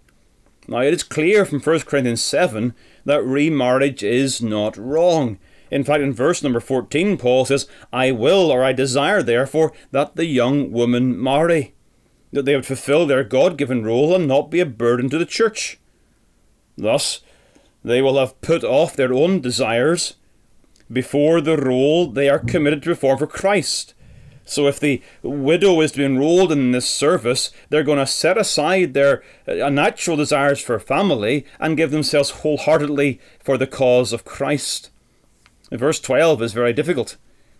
Now, 0.68 0.80
it 0.80 0.94
is 0.94 1.02
clear 1.02 1.44
from 1.44 1.60
1 1.60 1.80
Corinthians 1.80 2.22
7 2.22 2.74
that 3.04 3.24
remarriage 3.24 4.02
is 4.02 4.40
not 4.40 4.76
wrong. 4.76 5.38
In 5.74 5.82
fact, 5.82 6.04
in 6.04 6.12
verse 6.12 6.40
number 6.40 6.60
14, 6.60 7.16
Paul 7.18 7.46
says, 7.46 7.66
I 7.92 8.12
will 8.12 8.52
or 8.52 8.62
I 8.62 8.72
desire, 8.72 9.24
therefore, 9.24 9.72
that 9.90 10.14
the 10.14 10.24
young 10.24 10.70
woman 10.70 11.20
marry 11.20 11.74
that 12.30 12.44
they 12.44 12.54
would 12.54 12.64
fulfill 12.64 13.06
their 13.06 13.24
God 13.24 13.58
given 13.58 13.82
role 13.82 14.14
and 14.14 14.28
not 14.28 14.52
be 14.52 14.60
a 14.60 14.66
burden 14.66 15.10
to 15.10 15.18
the 15.18 15.26
church. 15.26 15.80
Thus, 16.78 17.22
they 17.82 18.00
will 18.00 18.20
have 18.20 18.40
put 18.40 18.62
off 18.62 18.94
their 18.94 19.12
own 19.12 19.40
desires 19.40 20.14
before 20.92 21.40
the 21.40 21.56
role 21.56 22.06
they 22.06 22.28
are 22.28 22.38
committed 22.38 22.84
to 22.84 22.90
perform 22.90 23.18
for 23.18 23.26
Christ. 23.26 23.94
So, 24.44 24.68
if 24.68 24.78
the 24.78 25.02
widow 25.24 25.80
is 25.80 25.90
to 25.92 25.98
be 25.98 26.04
enrolled 26.04 26.52
in 26.52 26.70
this 26.70 26.88
service, 26.88 27.50
they're 27.68 27.82
going 27.82 27.98
to 27.98 28.06
set 28.06 28.38
aside 28.38 28.94
their 28.94 29.24
uh, 29.48 29.70
natural 29.70 30.16
desires 30.16 30.60
for 30.60 30.78
family 30.78 31.44
and 31.58 31.76
give 31.76 31.90
themselves 31.90 32.30
wholeheartedly 32.30 33.20
for 33.42 33.58
the 33.58 33.66
cause 33.66 34.12
of 34.12 34.24
Christ. 34.24 34.90
Verse 35.70 36.00
12 36.00 36.42
is 36.42 36.52
very 36.52 36.72
difficult. 36.72 37.16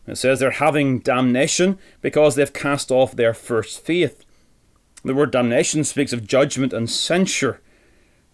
It 0.07 0.17
says 0.17 0.39
they're 0.39 0.51
having 0.53 0.99
damnation 0.99 1.79
because 2.01 2.35
they've 2.35 2.53
cast 2.53 2.91
off 2.91 3.17
their 3.17 3.35
first 3.35 3.81
faith. 3.85 4.25
The 5.03 5.15
word 5.15 5.31
damnation 5.31 5.85
speaks 5.85 6.13
of 6.13 6.27
judgment 6.27 6.73
and 6.73 6.91
censure. 6.91 7.61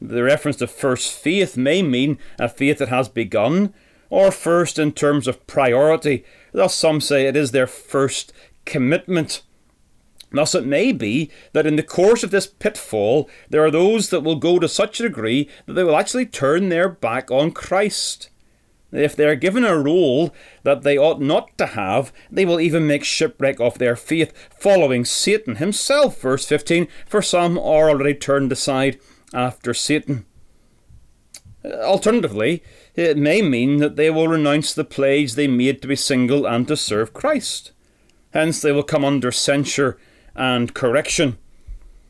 The 0.00 0.23
reference 0.23 0.57
to 0.59 0.67
first 0.67 1.12
faith 1.12 1.57
may 1.57 1.83
mean 1.83 2.19
a 2.39 2.49
faith 2.49 2.79
that 2.79 2.89
has 2.89 3.09
begun, 3.09 3.75
or 4.09 4.33
first 4.33 4.79
in 4.79 4.93
terms 4.93 5.29
of 5.29 5.47
priority. 5.47 6.25
Thus, 6.53 6.75
some 6.75 7.00
say 7.00 7.27
it 7.27 7.37
is 7.37 7.50
their 7.50 7.67
first 7.67 8.33
commitment. 8.65 9.43
Thus, 10.33 10.55
it 10.55 10.65
may 10.65 10.93
be 10.93 11.31
that 11.53 11.67
in 11.67 11.77
the 11.77 11.83
course 11.83 12.23
of 12.23 12.31
this 12.31 12.47
pitfall, 12.47 13.29
there 13.49 13.65
are 13.65 13.71
those 13.71 14.11
that 14.11 14.23
will 14.23 14.37
go 14.37 14.59
to 14.59 14.69
such 14.69 15.00
a 15.00 15.05
degree 15.05 15.49
that 15.67 15.75
they 15.75 15.85
will 15.85 15.97
actually 15.97 16.27
turn 16.27 16.69
their 16.69 16.89
back 16.89 17.31
on 17.31 17.50
Christ. 17.50 18.31
If 18.93 19.15
they 19.15 19.25
are 19.27 19.37
given 19.37 19.65
a 19.65 19.79
role 19.79 20.35
that 20.65 20.83
they 20.83 20.99
ought 20.99 21.21
not 21.21 21.57
to 21.59 21.67
have, 21.67 22.13
they 22.31 22.45
will 22.45 22.61
even 22.61 22.87
make 22.87 23.05
shipwreck 23.05 23.61
of 23.61 23.79
their 23.79 23.95
faith, 23.95 24.33
following 24.51 25.05
Satan 25.05 25.57
himself. 25.57 26.21
Verse 26.21 26.45
15 26.45 26.89
For 27.07 27.23
some 27.23 27.57
are 27.57 27.89
already 27.89 28.15
turned 28.15 28.51
aside 28.51 28.99
after 29.33 29.73
Satan. 29.73 30.27
Alternatively, 31.65 32.65
it 32.97 33.17
may 33.17 33.43
mean 33.43 33.77
that 33.79 33.97
they 33.97 34.11
will 34.11 34.27
renounce 34.27 34.73
the 34.73 34.85
pledge 34.85 35.35
they 35.35 35.47
made 35.47 35.83
to 35.83 35.89
be 35.89 35.97
single 35.97 36.47
and 36.47 36.67
to 36.67 36.77
serve 36.77 37.13
Christ. 37.13 37.73
Hence, 38.33 38.61
they 38.61 38.73
will 38.73 38.83
come 38.83 39.05
under 39.05 39.31
censure 39.31 39.99
and 40.35 40.75
correction. 40.75 41.39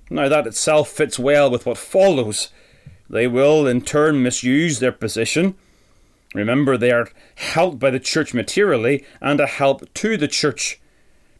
Now, 0.08 0.28
that 0.28 0.46
itself 0.46 0.88
fits 0.88 1.18
well 1.18 1.50
with 1.50 1.66
what 1.66 1.78
follows. 1.78 2.50
They 3.08 3.26
will, 3.26 3.66
in 3.66 3.82
turn, 3.82 4.22
misuse 4.22 4.78
their 4.78 4.92
position 4.92 5.56
Remember, 6.34 6.76
they 6.76 6.92
are 6.92 7.10
helped 7.34 7.78
by 7.78 7.90
the 7.90 8.00
church 8.00 8.32
materially 8.32 9.04
and 9.20 9.40
a 9.40 9.46
help 9.46 9.92
to 9.94 10.16
the 10.16 10.28
church. 10.28 10.80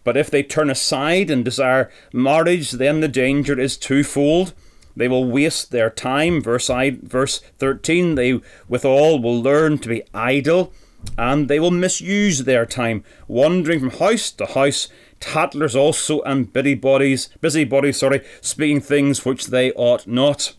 But 0.03 0.17
if 0.17 0.31
they 0.31 0.43
turn 0.43 0.71
aside 0.71 1.31
and 1.31 1.45
desire 1.45 1.91
marriage, 2.13 2.73
then 2.73 3.01
the 3.01 3.09
danger 3.09 3.59
is 3.59 3.77
twofold. 3.77 4.53
They 4.97 5.09
will 5.09 5.31
waste 5.31 5.71
their 5.71 5.91
time. 5.91 6.43
Verse, 6.43 6.69
I, 6.69 6.99
verse 7.03 7.41
13, 7.59 8.17
they 8.17 8.41
withal 8.69 9.21
will 9.23 9.41
learn 9.41 9.79
to 9.79 9.89
be 9.89 10.03
idle, 10.13 10.73
and 11.17 11.49
they 11.49 11.61
will 11.61 11.71
misuse 11.71 12.41
their 12.41 12.67
time, 12.67 13.05
wandering 13.29 13.81
from 13.81 13.91
house 13.91 14.31
to 14.33 14.47
house, 14.47 14.89
tattlers 15.21 15.77
also 15.77 16.21
and 16.23 16.53
busybodies, 16.53 17.29
busybodies, 17.41 17.99
sorry, 17.99 18.23
speaking 18.41 18.81
things 18.81 19.25
which 19.25 19.47
they 19.47 19.71
ought 19.73 20.07
not. 20.07 20.55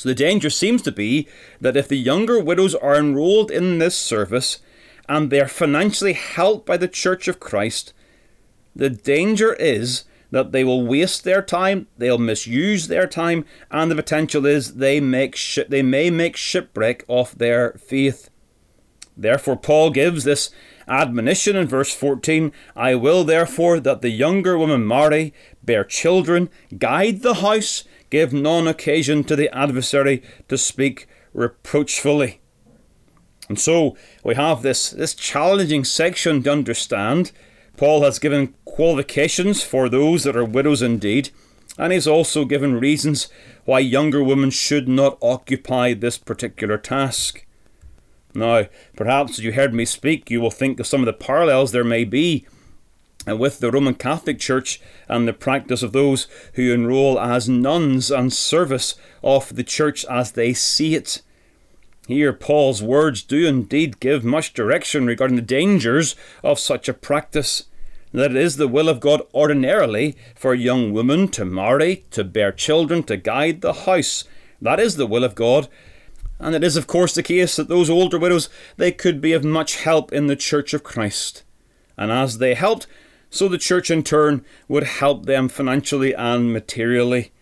So 0.00 0.08
the 0.08 0.14
danger 0.14 0.48
seems 0.48 0.80
to 0.82 0.92
be 0.92 1.28
that 1.60 1.76
if 1.76 1.86
the 1.86 1.98
younger 1.98 2.40
widows 2.40 2.74
are 2.74 2.96
enrolled 2.96 3.50
in 3.50 3.76
this 3.76 3.94
service 3.94 4.60
and 5.10 5.28
they 5.28 5.42
are 5.42 5.46
financially 5.46 6.14
helped 6.14 6.64
by 6.64 6.78
the 6.78 6.88
Church 6.88 7.28
of 7.28 7.38
Christ, 7.38 7.92
the 8.74 8.88
danger 8.88 9.52
is 9.52 10.04
that 10.30 10.52
they 10.52 10.64
will 10.64 10.86
waste 10.86 11.24
their 11.24 11.42
time, 11.42 11.86
they'll 11.98 12.16
misuse 12.16 12.88
their 12.88 13.06
time, 13.06 13.44
and 13.70 13.90
the 13.90 13.94
potential 13.94 14.46
is 14.46 14.76
they 14.76 15.00
make 15.00 15.36
sh- 15.36 15.68
they 15.68 15.82
may 15.82 16.08
make 16.08 16.34
shipwreck 16.34 17.04
of 17.06 17.36
their 17.36 17.72
faith. 17.72 18.30
Therefore, 19.18 19.56
Paul 19.56 19.90
gives 19.90 20.24
this 20.24 20.48
admonition 20.88 21.56
in 21.56 21.68
verse 21.68 21.94
14 21.94 22.52
I 22.74 22.94
will 22.94 23.24
therefore 23.24 23.80
that 23.80 24.00
the 24.00 24.08
younger 24.08 24.56
women 24.56 24.88
marry, 24.88 25.34
bear 25.62 25.84
children, 25.84 26.48
guide 26.78 27.20
the 27.20 27.34
house, 27.34 27.84
give 28.10 28.32
none 28.32 28.68
occasion 28.68 29.24
to 29.24 29.36
the 29.36 29.54
adversary 29.56 30.22
to 30.48 30.58
speak 30.58 31.06
reproachfully. 31.32 32.40
And 33.48 33.58
so 33.58 33.96
we 34.24 34.34
have 34.34 34.62
this, 34.62 34.90
this 34.90 35.14
challenging 35.14 35.84
section 35.84 36.42
to 36.42 36.52
understand. 36.52 37.32
Paul 37.76 38.02
has 38.02 38.18
given 38.18 38.54
qualifications 38.64 39.62
for 39.62 39.88
those 39.88 40.24
that 40.24 40.36
are 40.36 40.44
widows 40.44 40.82
indeed, 40.82 41.30
and 41.78 41.92
he's 41.92 42.06
also 42.06 42.44
given 42.44 42.78
reasons 42.78 43.28
why 43.64 43.78
younger 43.80 44.22
women 44.22 44.50
should 44.50 44.88
not 44.88 45.18
occupy 45.22 45.94
this 45.94 46.18
particular 46.18 46.78
task. 46.78 47.46
Now, 48.34 48.66
perhaps 48.96 49.38
as 49.38 49.44
you 49.44 49.52
heard 49.52 49.74
me 49.74 49.84
speak, 49.84 50.30
you 50.30 50.40
will 50.40 50.50
think 50.50 50.78
of 50.78 50.86
some 50.86 51.00
of 51.00 51.06
the 51.06 51.12
parallels 51.12 51.72
there 51.72 51.84
may 51.84 52.04
be 52.04 52.46
Uh, 53.28 53.36
with 53.36 53.60
the 53.60 53.70
Roman 53.70 53.94
Catholic 53.94 54.38
Church 54.38 54.80
and 55.06 55.28
the 55.28 55.34
practice 55.34 55.82
of 55.82 55.92
those 55.92 56.26
who 56.54 56.72
enroll 56.72 57.20
as 57.20 57.50
nuns 57.50 58.10
and 58.10 58.32
service 58.32 58.94
of 59.22 59.54
the 59.56 59.62
church 59.62 60.06
as 60.06 60.32
they 60.32 60.54
see 60.54 60.94
it. 60.94 61.20
Here, 62.08 62.32
Paul's 62.32 62.82
words 62.82 63.22
do 63.22 63.46
indeed 63.46 64.00
give 64.00 64.24
much 64.24 64.54
direction 64.54 65.06
regarding 65.06 65.36
the 65.36 65.42
dangers 65.42 66.16
of 66.42 66.58
such 66.58 66.88
a 66.88 66.94
practice. 66.94 67.64
that 68.12 68.32
it 68.32 68.36
is 68.36 68.56
the 68.56 68.66
will 68.66 68.88
of 68.88 69.00
God 69.00 69.22
ordinarily 69.34 70.16
for 70.34 70.54
young 70.54 70.92
women 70.92 71.28
to 71.28 71.44
marry, 71.44 72.04
to 72.10 72.24
bear 72.24 72.50
children, 72.50 73.02
to 73.04 73.16
guide 73.16 73.60
the 73.60 73.72
house. 73.72 74.24
That 74.60 74.80
is 74.80 74.96
the 74.96 75.06
will 75.06 75.24
of 75.24 75.34
God. 75.34 75.68
And 76.38 76.54
it 76.54 76.64
is, 76.64 76.76
of 76.76 76.86
course, 76.86 77.14
the 77.14 77.22
case 77.22 77.56
that 77.56 77.68
those 77.68 77.90
older 77.90 78.18
widows, 78.18 78.48
they 78.78 78.92
could 78.92 79.20
be 79.20 79.32
of 79.32 79.44
much 79.44 79.76
help 79.76 80.12
in 80.12 80.26
the 80.26 80.36
Church 80.36 80.72
of 80.72 80.82
Christ. 80.82 81.44
And 81.96 82.10
as 82.10 82.38
they 82.38 82.54
helped, 82.54 82.86
so 83.30 83.48
the 83.48 83.58
Church 83.58 83.90
in 83.90 84.02
turn 84.02 84.44
would 84.68 84.84
help 84.84 85.26
them 85.26 85.48
financially 85.48 86.12
and 86.14 86.52
materially. 86.52 87.32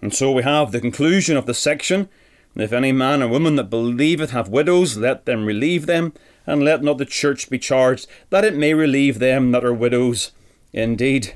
And 0.00 0.12
so 0.12 0.32
we 0.32 0.42
have 0.42 0.72
the 0.72 0.80
conclusion 0.80 1.36
of 1.36 1.46
the 1.46 1.54
section 1.54 2.08
If 2.54 2.72
any 2.72 2.92
man 2.92 3.22
or 3.22 3.28
woman 3.28 3.56
that 3.56 3.70
believeth 3.70 4.30
have 4.30 4.48
widows, 4.48 4.96
let 4.98 5.24
them 5.24 5.46
relieve 5.46 5.86
them 5.86 6.12
and 6.46 6.62
let 6.62 6.82
not 6.82 6.98
the 6.98 7.06
church 7.06 7.48
be 7.48 7.58
charged, 7.58 8.06
that 8.30 8.44
it 8.44 8.54
may 8.54 8.74
relieve 8.74 9.18
them 9.18 9.52
that 9.52 9.64
are 9.64 9.72
widows 9.72 10.32
indeed. 10.72 11.34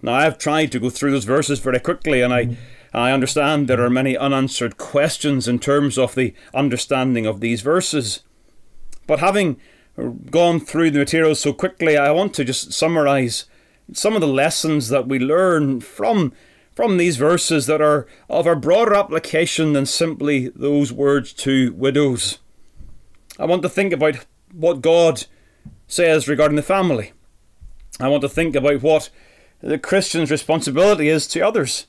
Now, 0.00 0.14
I 0.14 0.24
have 0.24 0.38
tried 0.38 0.72
to 0.72 0.80
go 0.80 0.90
through 0.90 1.12
those 1.12 1.24
verses 1.24 1.58
very 1.58 1.80
quickly, 1.80 2.22
and 2.22 2.32
I, 2.32 2.56
I 2.92 3.10
understand 3.10 3.68
there 3.68 3.84
are 3.84 3.90
many 3.90 4.16
unanswered 4.16 4.78
questions 4.78 5.48
in 5.48 5.58
terms 5.58 5.98
of 5.98 6.14
the 6.14 6.34
understanding 6.54 7.26
of 7.26 7.40
these 7.40 7.60
verses. 7.60 8.22
But 9.06 9.18
having 9.18 9.60
gone 10.30 10.60
through 10.60 10.90
the 10.90 10.98
material 10.98 11.34
so 11.34 11.52
quickly, 11.52 11.96
I 11.96 12.10
want 12.10 12.34
to 12.34 12.44
just 12.44 12.72
summarize 12.72 13.44
some 13.92 14.14
of 14.14 14.20
the 14.20 14.26
lessons 14.26 14.88
that 14.88 15.06
we 15.06 15.18
learn 15.18 15.80
from 15.80 16.32
from 16.74 16.96
these 16.96 17.16
verses 17.16 17.66
that 17.66 17.80
are 17.80 18.04
of 18.28 18.48
a 18.48 18.56
broader 18.56 18.94
application 18.94 19.74
than 19.74 19.86
simply 19.86 20.48
those 20.48 20.92
words 20.92 21.32
to 21.32 21.72
widows. 21.74 22.40
I 23.38 23.44
want 23.44 23.62
to 23.62 23.68
think 23.68 23.92
about 23.92 24.26
what 24.52 24.82
God 24.82 25.26
says 25.86 26.26
regarding 26.26 26.56
the 26.56 26.62
family. 26.62 27.12
I 28.00 28.08
want 28.08 28.22
to 28.22 28.28
think 28.28 28.56
about 28.56 28.82
what 28.82 29.08
the 29.60 29.78
Christian's 29.78 30.32
responsibility 30.32 31.08
is 31.08 31.28
to 31.28 31.40
others. 31.40 31.86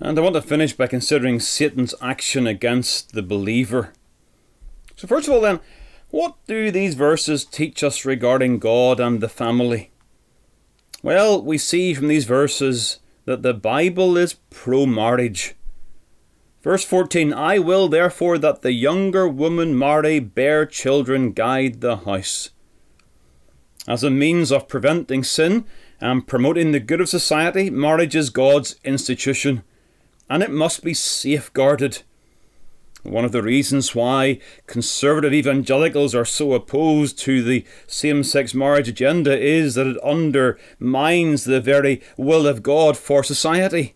And 0.00 0.18
I 0.18 0.22
want 0.22 0.34
to 0.34 0.42
finish 0.42 0.72
by 0.72 0.86
considering 0.86 1.40
Satan's 1.40 1.94
action 2.00 2.46
against 2.46 3.12
the 3.12 3.22
believer. 3.22 3.92
So, 4.96 5.06
first 5.06 5.28
of 5.28 5.34
all, 5.34 5.40
then, 5.40 5.60
what 6.16 6.34
do 6.46 6.70
these 6.70 6.94
verses 6.94 7.44
teach 7.44 7.84
us 7.84 8.06
regarding 8.06 8.58
God 8.58 9.00
and 9.00 9.20
the 9.20 9.28
family? 9.28 9.90
Well, 11.02 11.42
we 11.42 11.58
see 11.58 11.92
from 11.92 12.08
these 12.08 12.24
verses 12.24 13.00
that 13.26 13.42
the 13.42 13.52
Bible 13.52 14.16
is 14.16 14.32
pro 14.48 14.86
marriage. 14.86 15.56
Verse 16.62 16.86
14 16.86 17.34
I 17.34 17.58
will 17.58 17.88
therefore 17.88 18.38
that 18.38 18.62
the 18.62 18.72
younger 18.72 19.28
woman 19.28 19.78
marry, 19.78 20.18
bear 20.18 20.64
children, 20.64 21.32
guide 21.32 21.82
the 21.82 21.98
house. 21.98 22.48
As 23.86 24.02
a 24.02 24.08
means 24.10 24.50
of 24.50 24.68
preventing 24.68 25.22
sin 25.22 25.66
and 26.00 26.26
promoting 26.26 26.72
the 26.72 26.80
good 26.80 27.02
of 27.02 27.10
society, 27.10 27.68
marriage 27.68 28.16
is 28.16 28.30
God's 28.30 28.76
institution, 28.84 29.64
and 30.30 30.42
it 30.42 30.50
must 30.50 30.82
be 30.82 30.94
safeguarded. 30.94 32.04
One 33.06 33.24
of 33.24 33.30
the 33.30 33.42
reasons 33.42 33.94
why 33.94 34.40
conservative 34.66 35.32
evangelicals 35.32 36.12
are 36.12 36.24
so 36.24 36.54
opposed 36.54 37.16
to 37.20 37.40
the 37.40 37.64
same 37.86 38.24
sex 38.24 38.52
marriage 38.52 38.88
agenda 38.88 39.38
is 39.38 39.76
that 39.76 39.86
it 39.86 39.96
undermines 39.98 41.44
the 41.44 41.60
very 41.60 42.02
will 42.16 42.48
of 42.48 42.64
God 42.64 42.96
for 42.96 43.22
society. 43.22 43.94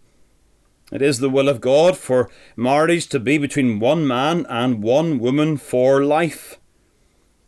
It 0.92 1.02
is 1.02 1.18
the 1.18 1.28
will 1.28 1.48
of 1.48 1.60
God 1.60 1.96
for 1.96 2.30
marriage 2.54 3.08
to 3.08 3.18
be 3.18 3.36
between 3.36 3.80
one 3.80 4.06
man 4.06 4.46
and 4.48 4.80
one 4.80 5.18
woman 5.18 5.56
for 5.56 6.04
life. 6.04 6.60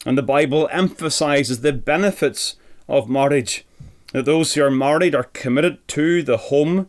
And 0.04 0.18
the 0.18 0.22
Bible 0.22 0.68
emphasizes 0.72 1.60
the 1.60 1.72
benefits 1.72 2.56
of 2.88 3.08
marriage. 3.08 3.64
That 4.12 4.24
those 4.24 4.54
who 4.54 4.64
are 4.64 4.70
married 4.70 5.14
are 5.14 5.30
committed 5.32 5.86
to 5.88 6.24
the 6.24 6.38
home. 6.38 6.88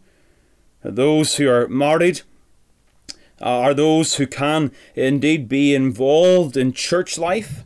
That 0.82 0.96
those 0.96 1.36
who 1.36 1.48
are 1.48 1.68
married 1.68 2.22
Uh, 3.44 3.60
are 3.60 3.74
those 3.74 4.16
who 4.16 4.26
can 4.26 4.72
indeed 4.96 5.50
be 5.50 5.76
involved 5.76 6.56
in 6.56 6.72
church 6.72 7.18
life. 7.18 7.66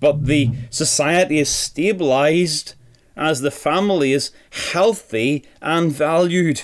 But 0.00 0.24
the 0.24 0.50
society 0.70 1.38
is 1.38 1.50
stabilized 1.50 2.74
as 3.14 3.42
the 3.42 3.50
family 3.50 4.12
is 4.12 4.30
healthy 4.72 5.44
and 5.60 5.92
valued. 5.92 6.62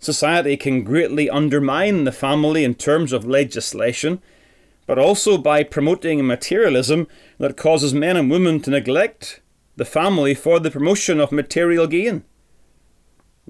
Society 0.00 0.56
can 0.56 0.84
greatly 0.84 1.28
undermine 1.28 2.04
the 2.04 2.12
family 2.12 2.64
in 2.64 2.74
terms 2.74 3.12
of 3.12 3.26
legislation, 3.26 4.22
but 4.86 4.98
also 4.98 5.36
by 5.36 5.62
promoting 5.62 6.26
materialism 6.26 7.06
that 7.36 7.58
causes 7.58 7.92
men 7.92 8.16
and 8.16 8.30
women 8.30 8.60
to 8.60 8.70
neglect 8.70 9.42
the 9.76 9.84
family 9.84 10.34
for 10.34 10.58
the 10.58 10.70
promotion 10.70 11.20
of 11.20 11.30
material 11.30 11.86
gain. 11.86 12.24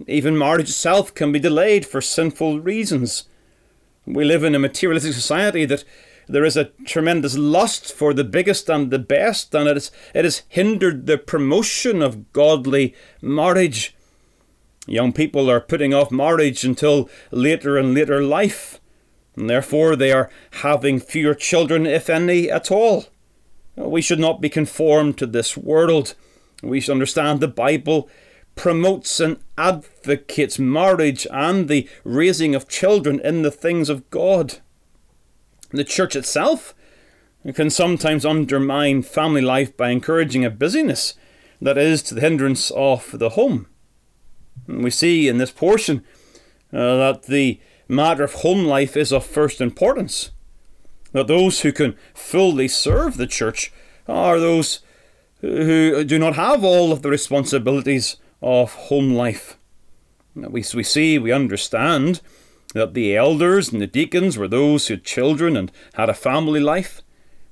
Even 0.09 0.37
marriage 0.37 0.69
itself 0.69 1.15
can 1.15 1.31
be 1.31 1.39
delayed 1.39 1.87
for 1.87 2.01
sinful 2.01 2.61
reasons. 2.61 3.29
We 4.15 4.25
live 4.25 4.45
in 4.45 4.55
a 4.55 4.59
materialistic 4.59 5.13
society 5.13 5.65
that 5.67 5.85
there 6.29 6.45
is 6.45 6.57
a 6.57 6.71
tremendous 6.85 7.37
lust 7.37 7.93
for 7.93 8.13
the 8.13 8.25
biggest 8.25 8.69
and 8.69 8.91
the 8.91 8.99
best, 8.99 9.55
and 9.55 9.69
it, 9.69 9.77
is, 9.77 9.91
it 10.15 10.25
has 10.25 10.43
hindered 10.49 11.07
the 11.07 11.19
promotion 11.19 12.03
of 12.03 12.33
godly 12.33 12.95
marriage 13.23 13.95
Young 14.89 15.13
people 15.13 15.51
are 15.51 15.61
putting 15.61 15.93
off 15.93 16.11
marriage 16.11 16.65
until 16.65 17.11
later 17.31 17.77
and 17.77 17.93
later 17.93 18.23
life, 18.23 18.81
and 19.37 19.49
therefore 19.49 19.95
they 19.95 20.11
are 20.13 20.31
having 20.63 20.99
fewer 20.99 21.35
children, 21.35 21.87
if 21.87 22.09
any, 22.09 22.51
at 22.51 22.71
all. 22.71 23.05
We 23.77 24.01
should 24.01 24.19
not 24.19 24.41
be 24.41 24.49
conformed 24.49 25.19
to 25.19 25.27
this 25.27 25.59
world. 25.59 26.15
We 26.63 26.81
should 26.81 26.93
understand 26.93 27.41
the 27.41 27.49
Bible 27.49 28.09
promotes 28.59 29.21
and 29.21 29.39
advocates 29.57 30.59
marriage 30.59 31.27
and 31.31 31.69
the 31.69 31.89
raising 32.05 32.55
of 32.55 32.69
children 32.69 33.21
in 33.21 33.43
the 33.43 33.51
things 33.51 33.89
of 33.89 34.09
God. 34.11 34.59
The 35.71 35.85
church 35.85 36.15
itself 36.15 36.75
can 37.55 37.71
sometimes 37.71 38.27
undermine 38.27 39.03
family 39.03 39.41
life 39.41 39.77
by 39.77 39.91
encouraging 39.91 40.45
a 40.45 40.51
busyness 40.51 41.15
that 41.63 41.79
is 41.79 42.03
to 42.03 42.15
the 42.15 42.21
hindrance 42.21 42.71
of 42.73 43.19
the 43.19 43.31
home. 43.31 43.67
We 44.67 44.91
see 44.91 45.29
in 45.29 45.39
this 45.39 45.51
portion 45.51 46.05
uh, 46.73 46.97
that 46.97 47.23
the 47.25 47.61
matter 47.87 48.25
of 48.25 48.35
home 48.35 48.65
life 48.65 48.97
is 48.97 49.13
of 49.13 49.25
first 49.25 49.61
importance. 49.61 50.31
That 51.13 51.27
those 51.27 51.61
who 51.61 51.73
can 51.73 51.97
fully 52.13 52.69
serve 52.69 53.17
the 53.17 53.27
church 53.27 53.73
are 54.07 54.39
those 54.39 54.81
who 55.41 56.05
do 56.05 56.19
not 56.19 56.35
have 56.35 56.65
all 56.65 56.93
of 56.93 57.03
the 57.03 57.11
responsibilities 57.11 58.17
of 58.43 58.75
home 58.75 59.15
life. 59.15 59.57
We, 60.35 60.65
we 60.75 60.83
see, 60.83 61.19
we 61.19 61.33
understand 61.33 62.21
that 62.75 62.95
the 62.95 63.17
elders 63.17 63.73
and 63.73 63.81
the 63.81 63.87
deacons 63.87 64.39
were 64.39 64.49
those 64.49 64.87
who 64.87 64.95
had 64.95 65.05
children 65.05 65.57
and 65.57 65.73
had 65.95 66.09
a 66.09 66.15
family 66.15 66.61
life. 66.61 67.03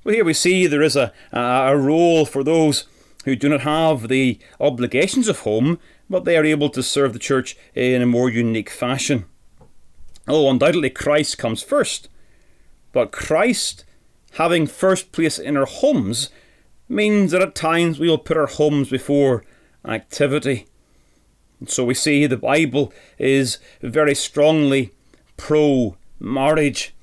But 0.03 0.13
here 0.13 0.23
we 0.23 0.33
see 0.33 0.67
there 0.67 0.81
is 0.81 0.95
a, 0.95 1.11
a 1.33 1.75
role 1.75 2.25
for 2.25 2.43
those 2.43 2.85
who 3.25 3.35
do 3.35 3.49
not 3.49 3.61
have 3.61 4.07
the 4.07 4.39
obligations 4.59 5.27
of 5.27 5.41
home 5.41 5.79
but 6.09 6.25
they 6.25 6.37
are 6.37 6.45
able 6.45 6.69
to 6.69 6.83
serve 6.83 7.13
the 7.13 7.19
church 7.19 7.57
in 7.75 8.01
a 8.01 8.05
more 8.05 8.29
unique 8.29 8.69
fashion. 8.69 9.25
Oh, 10.27 10.49
undoubtedly, 10.49 10.89
Christ 10.89 11.37
comes 11.37 11.61
first, 11.63 12.09
but 12.91 13.11
Christ 13.11 13.85
having 14.33 14.67
first 14.67 15.11
place 15.11 15.39
in 15.39 15.57
our 15.57 15.65
homes 15.65 16.29
means 16.89 17.31
that 17.31 17.41
at 17.41 17.55
times 17.55 17.99
we 17.99 18.07
will 18.07 18.17
put 18.17 18.37
our 18.37 18.47
homes 18.47 18.89
before 18.89 19.43
activity. 19.85 20.67
So 21.65 21.83
we 21.83 21.93
see 21.93 22.27
the 22.27 22.37
Bible 22.37 22.93
is 23.17 23.57
very 23.81 24.13
strongly 24.13 24.93
pro 25.37 25.97
marriage. 26.19 26.93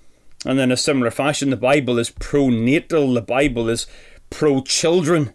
And 0.47 0.61
in 0.61 0.71
a 0.71 0.77
similar 0.77 1.11
fashion, 1.11 1.51
the 1.51 1.57
Bible 1.57 1.99
is 1.99 2.11
pro 2.11 2.51
natal, 2.51 3.15
the 3.15 3.23
Bible 3.23 3.69
is 3.69 3.87
pro 4.31 4.61
children. 4.61 5.33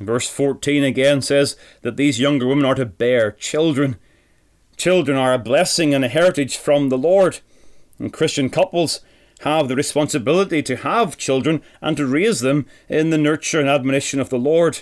Verse 0.00 0.28
14 0.28 0.84
again 0.84 1.22
says 1.22 1.56
that 1.82 1.96
these 1.96 2.20
younger 2.20 2.46
women 2.46 2.64
are 2.64 2.74
to 2.74 2.86
bear 2.86 3.32
children. 3.32 3.96
Children 4.76 5.16
are 5.16 5.32
a 5.32 5.38
blessing 5.38 5.94
and 5.94 6.04
a 6.04 6.08
heritage 6.08 6.56
from 6.56 6.88
the 6.88 6.98
Lord. 6.98 7.40
And 7.98 8.12
Christian 8.12 8.50
couples 8.50 9.00
have 9.40 9.68
the 9.68 9.76
responsibility 9.76 10.62
to 10.62 10.76
have 10.76 11.16
children 11.16 11.62
and 11.80 11.96
to 11.96 12.06
raise 12.06 12.40
them 12.40 12.66
in 12.88 13.10
the 13.10 13.18
nurture 13.18 13.60
and 13.60 13.68
admonition 13.68 14.20
of 14.20 14.30
the 14.30 14.38
Lord. 14.38 14.80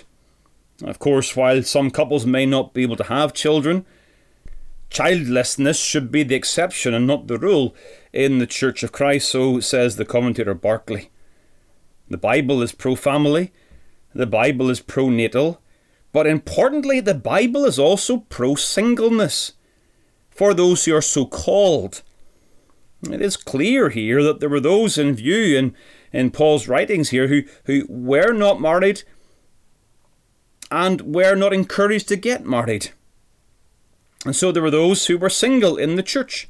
Of 0.81 0.99
course, 0.99 1.35
while 1.35 1.61
some 1.63 1.91
couples 1.91 2.25
may 2.25 2.45
not 2.45 2.73
be 2.73 2.81
able 2.81 2.95
to 2.95 3.03
have 3.03 3.33
children, 3.33 3.85
childlessness 4.89 5.79
should 5.79 6.11
be 6.11 6.23
the 6.23 6.35
exception 6.35 6.93
and 6.93 7.05
not 7.05 7.27
the 7.27 7.37
rule 7.37 7.75
in 8.11 8.39
the 8.39 8.47
Church 8.47 8.83
of 8.83 8.91
Christ, 8.91 9.29
so 9.29 9.59
says 9.59 9.95
the 9.95 10.05
commentator 10.05 10.53
Barclay. 10.53 11.09
The 12.09 12.17
Bible 12.17 12.61
is 12.61 12.71
pro 12.71 12.95
family 12.95 13.51
the 14.13 14.27
Bible 14.27 14.69
is 14.69 14.79
pro 14.79 15.09
natal, 15.09 15.59
but 16.11 16.27
importantly, 16.27 16.99
the 16.99 17.15
Bible 17.15 17.65
is 17.65 17.79
also 17.79 18.17
pro 18.17 18.55
singleness 18.55 19.53
for 20.29 20.53
those 20.53 20.85
who 20.85 20.95
are 20.95 21.01
so 21.01 21.25
called. 21.25 22.03
It 23.09 23.21
is 23.21 23.35
clear 23.35 23.89
here 23.89 24.23
that 24.23 24.39
there 24.39 24.49
were 24.49 24.59
those 24.59 24.97
in 24.97 25.15
view 25.15 25.57
in, 25.57 25.75
in 26.11 26.31
Paul's 26.31 26.67
writings 26.67 27.09
here 27.09 27.27
who, 27.27 27.43
who 27.65 27.85
were 27.89 28.33
not 28.33 28.61
married 28.61 29.03
and 30.73 31.13
were 31.13 31.35
not 31.35 31.53
encouraged 31.53 32.07
to 32.07 32.15
get 32.15 32.47
married. 32.47 32.89
And 34.25 34.35
so 34.35 34.51
there 34.51 34.63
were 34.63 34.71
those 34.71 35.05
who 35.05 35.19
were 35.19 35.29
single 35.29 35.77
in 35.77 35.97
the 35.97 36.01
church, 36.01 36.49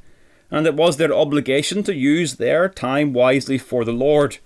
and 0.50 0.66
it 0.66 0.76
was 0.76 0.96
their 0.96 1.14
obligation 1.14 1.84
to 1.84 1.94
use 1.94 2.36
their 2.36 2.70
time 2.70 3.12
wisely 3.12 3.58
for 3.58 3.84
the 3.84 3.92
Lord. 3.92 4.38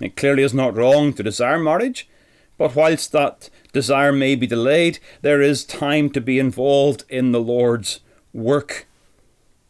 It 0.00 0.14
clearly 0.14 0.44
is 0.44 0.54
not 0.54 0.76
wrong 0.76 1.12
to 1.14 1.24
desire 1.24 1.58
marriage, 1.58 2.08
but 2.56 2.76
whilst 2.76 3.10
that 3.10 3.50
desire 3.72 4.12
may 4.12 4.36
be 4.36 4.46
delayed, 4.46 5.00
there 5.22 5.42
is 5.42 5.64
time 5.64 6.08
to 6.10 6.20
be 6.20 6.38
involved 6.38 7.02
in 7.08 7.32
the 7.32 7.40
Lord's 7.40 7.98
work. 8.32 8.86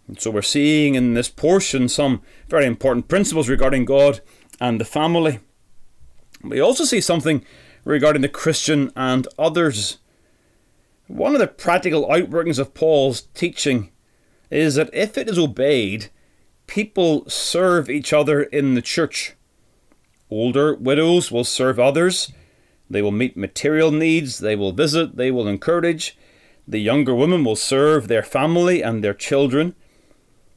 And 0.06 0.20
so 0.20 0.30
we're 0.30 0.42
seeing 0.42 0.96
in 0.96 1.14
this 1.14 1.30
portion 1.30 1.88
some 1.88 2.20
very 2.50 2.66
important 2.66 3.08
principles 3.08 3.48
regarding 3.48 3.86
God 3.86 4.20
and 4.60 4.78
the 4.78 4.84
family. 4.84 5.40
We 6.42 6.60
also 6.60 6.84
see 6.84 7.00
something 7.00 7.42
regarding 7.84 8.22
the 8.22 8.28
Christian 8.28 8.90
and 8.96 9.28
others. 9.38 9.98
One 11.06 11.34
of 11.34 11.40
the 11.40 11.46
practical 11.46 12.06
outworkings 12.08 12.58
of 12.58 12.74
Paul's 12.74 13.22
teaching 13.34 13.90
is 14.50 14.76
that 14.76 14.90
if 14.92 15.18
it 15.18 15.28
is 15.28 15.38
obeyed, 15.38 16.10
people 16.66 17.28
serve 17.28 17.90
each 17.90 18.12
other 18.12 18.42
in 18.42 18.74
the 18.74 18.82
church. 18.82 19.34
Older 20.30 20.74
widows 20.74 21.30
will 21.30 21.44
serve 21.44 21.78
others. 21.78 22.32
They 22.88 23.02
will 23.02 23.10
meet 23.10 23.36
material 23.36 23.90
needs, 23.90 24.38
they 24.38 24.56
will 24.56 24.72
visit, 24.72 25.16
they 25.16 25.30
will 25.30 25.48
encourage. 25.48 26.16
The 26.66 26.80
younger 26.80 27.14
women 27.14 27.44
will 27.44 27.56
serve 27.56 28.08
their 28.08 28.22
family 28.22 28.82
and 28.82 29.02
their 29.02 29.14
children. 29.14 29.74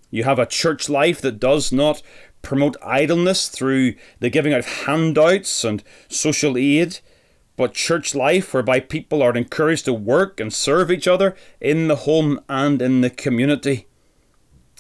You 0.10 0.24
have 0.24 0.40
a 0.40 0.46
church 0.46 0.88
life 0.90 1.22
that 1.22 1.40
does 1.40 1.72
not 1.72 2.02
promote 2.42 2.78
idleness 2.82 3.50
through 3.50 3.96
the 4.20 4.30
giving 4.30 4.54
out 4.54 4.60
of 4.60 4.66
handouts 4.86 5.64
and 5.64 5.84
social 6.08 6.58
aid, 6.58 7.00
but 7.58 7.74
church 7.74 8.16
life 8.16 8.54
whereby 8.54 8.80
people 8.80 9.22
are 9.22 9.36
encouraged 9.36 9.86
to 9.86 9.94
work 9.94 10.40
and 10.40 10.54
serve 10.54 10.90
each 10.90 11.08
other 11.08 11.36
in 11.60 11.90
the 11.90 11.98
home 11.98 12.40
and 12.48 12.82
in 12.82 13.02
the 13.02 13.10
community. 13.10 13.88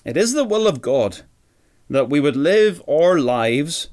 It 0.05 0.15
is 0.15 0.31
the 0.31 0.45
will 0.45 0.67
of 0.67 0.81
God 0.81 1.23
that 1.89 2.09
we 2.09 2.19
would 2.19 2.35
live 2.35 2.81
our 2.87 3.19
lives 3.19 3.89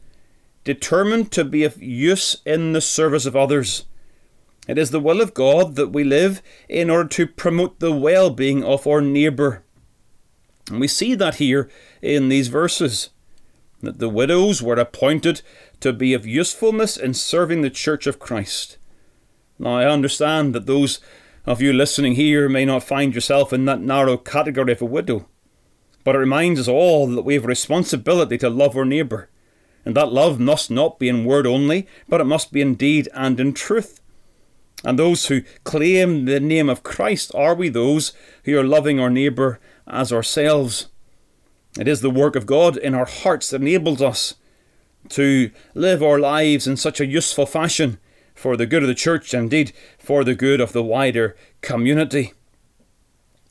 determined 0.62 1.32
to 1.32 1.44
be 1.44 1.64
of 1.64 1.82
use 1.82 2.36
in 2.44 2.72
the 2.72 2.80
service 2.80 3.26
of 3.26 3.34
others. 3.34 3.86
It 4.68 4.78
is 4.78 4.90
the 4.90 5.00
will 5.00 5.20
of 5.20 5.34
God 5.34 5.76
that 5.76 5.92
we 5.92 6.04
live 6.04 6.42
in 6.68 6.90
order 6.90 7.08
to 7.10 7.26
promote 7.26 7.80
the 7.80 7.92
well 7.92 8.30
being 8.30 8.62
of 8.62 8.86
our 8.86 9.00
neighbour. 9.00 9.62
And 10.70 10.80
we 10.80 10.88
see 10.88 11.14
that 11.14 11.36
here 11.36 11.70
in 12.00 12.28
these 12.28 12.48
verses 12.48 13.10
that 13.82 13.98
the 13.98 14.08
widows 14.08 14.62
were 14.62 14.76
appointed 14.76 15.42
to 15.84 15.92
be 15.92 16.14
of 16.14 16.24
usefulness 16.26 16.96
in 16.96 17.12
serving 17.12 17.60
the 17.60 17.68
Church 17.68 18.06
of 18.06 18.18
Christ. 18.18 18.78
Now, 19.58 19.76
I 19.76 19.84
understand 19.84 20.54
that 20.54 20.64
those 20.64 20.98
of 21.44 21.60
you 21.60 21.74
listening 21.74 22.14
here 22.14 22.48
may 22.48 22.64
not 22.64 22.82
find 22.82 23.14
yourself 23.14 23.52
in 23.52 23.66
that 23.66 23.82
narrow 23.82 24.16
category 24.16 24.72
of 24.72 24.80
a 24.80 24.86
widow, 24.86 25.28
but 26.02 26.14
it 26.14 26.20
reminds 26.20 26.58
us 26.58 26.68
all 26.68 27.06
that 27.08 27.26
we 27.26 27.34
have 27.34 27.44
a 27.44 27.48
responsibility 27.48 28.38
to 28.38 28.48
love 28.48 28.74
our 28.78 28.86
neighbour, 28.86 29.28
and 29.84 29.94
that 29.94 30.10
love 30.10 30.40
must 30.40 30.70
not 30.70 30.98
be 30.98 31.10
in 31.10 31.26
word 31.26 31.46
only, 31.46 31.86
but 32.08 32.22
it 32.22 32.24
must 32.24 32.50
be 32.50 32.62
in 32.62 32.76
deed 32.76 33.10
and 33.12 33.38
in 33.38 33.52
truth. 33.52 34.00
And 34.84 34.98
those 34.98 35.26
who 35.26 35.42
claim 35.64 36.24
the 36.24 36.40
name 36.40 36.70
of 36.70 36.82
Christ, 36.82 37.30
are 37.34 37.54
we 37.54 37.68
those 37.68 38.14
who 38.44 38.58
are 38.58 38.64
loving 38.64 38.98
our 38.98 39.10
neighbour 39.10 39.60
as 39.86 40.14
ourselves? 40.14 40.88
It 41.78 41.86
is 41.86 42.00
the 42.00 42.08
work 42.08 42.36
of 42.36 42.46
God 42.46 42.78
in 42.78 42.94
our 42.94 43.04
hearts 43.04 43.50
that 43.50 43.60
enables 43.60 44.00
us 44.00 44.36
to 45.10 45.50
live 45.74 46.02
our 46.02 46.18
lives 46.18 46.66
in 46.66 46.76
such 46.76 47.00
a 47.00 47.06
useful 47.06 47.46
fashion 47.46 47.98
for 48.34 48.56
the 48.56 48.66
good 48.66 48.82
of 48.82 48.88
the 48.88 48.94
church, 48.94 49.32
indeed 49.32 49.72
for 49.98 50.24
the 50.24 50.34
good 50.34 50.60
of 50.60 50.72
the 50.72 50.82
wider 50.82 51.36
community. 51.60 52.32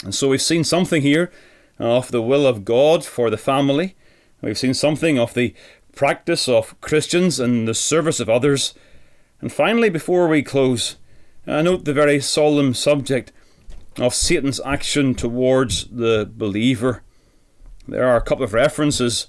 And 0.04 0.14
so 0.14 0.30
we've 0.30 0.42
seen 0.42 0.64
something 0.64 1.02
here 1.02 1.32
of 1.80 2.12
the 2.12 2.22
will 2.22 2.46
of 2.46 2.66
God 2.66 3.06
for 3.06 3.30
the 3.30 3.38
family. 3.38 3.96
We've 4.42 4.58
seen 4.58 4.74
something 4.74 5.18
of 5.18 5.34
the 5.34 5.54
practice 5.96 6.50
of 6.50 6.80
Christians 6.82 7.40
in 7.40 7.66
the 7.66 7.74
service 7.74 8.20
of 8.20 8.30
others. 8.30 8.74
And 9.40 9.52
finally, 9.52 9.90
before 9.90 10.28
we 10.28 10.44
close, 10.44 10.98
I 11.48 11.62
note 11.62 11.86
the 11.86 11.94
very 11.94 12.20
solemn 12.20 12.74
subject 12.74 13.32
of 13.98 14.14
Satan's 14.14 14.60
action 14.66 15.16
towards 15.16 15.86
the 15.86 16.30
believer. 16.32 17.04
There 17.88 18.08
are 18.08 18.18
a 18.18 18.22
couple 18.22 18.44
of 18.44 18.54
references 18.54 19.28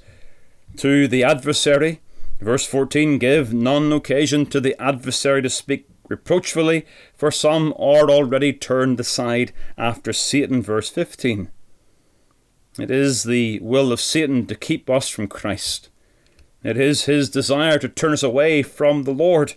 to 0.79 1.07
the 1.07 1.23
adversary. 1.23 2.01
Verse 2.45 2.67
14 2.67 3.17
Give 3.17 3.55
none 3.55 3.91
occasion 3.91 4.45
to 4.47 4.61
the 4.61 4.79
adversary 4.79 5.41
to 5.41 5.49
speak 5.49 5.89
reproachfully, 6.11 6.85
for 7.17 7.31
some 7.31 7.73
are 7.79 8.11
already 8.11 8.53
turned 8.53 9.01
aside 9.01 9.55
after 9.79 10.13
Satan. 10.13 10.61
Verse 10.61 10.91
15. 10.91 11.51
It 12.79 12.91
is 12.91 13.23
the 13.23 13.61
will 13.61 13.93
of 13.93 14.01
Satan 14.01 14.45
to 14.47 14.55
keep 14.55 14.91
us 14.91 15.09
from 15.09 15.27
Christ. 15.27 15.89
It 16.63 16.77
is 16.77 17.07
his 17.07 17.31
desire 17.31 17.79
to 17.79 17.89
turn 17.89 18.13
us 18.13 18.23
away 18.23 18.63
from 18.63 19.05
the 19.05 19.15
Lord. 19.15 19.55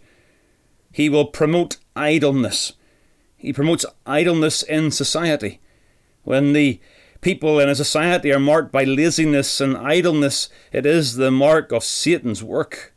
He 0.93 1.09
will 1.09 1.25
promote 1.25 1.75
idleness. 1.93 2.71
He 3.35 3.51
promotes 3.51 3.85
idleness 4.05 4.63
in 4.63 4.91
society. 4.91 5.59
When 6.23 6.53
the 6.53 6.79
people 7.21 7.59
in 7.59 7.69
a 7.69 7.75
society 7.75 8.31
are 8.31 8.39
marked 8.39 8.71
by 8.71 8.83
laziness 8.83 9.61
and 9.61 9.77
idleness, 9.77 10.49
it 10.71 10.85
is 10.85 11.15
the 11.15 11.31
mark 11.31 11.71
of 11.71 11.83
Satan's 11.83 12.43
work. 12.43 12.93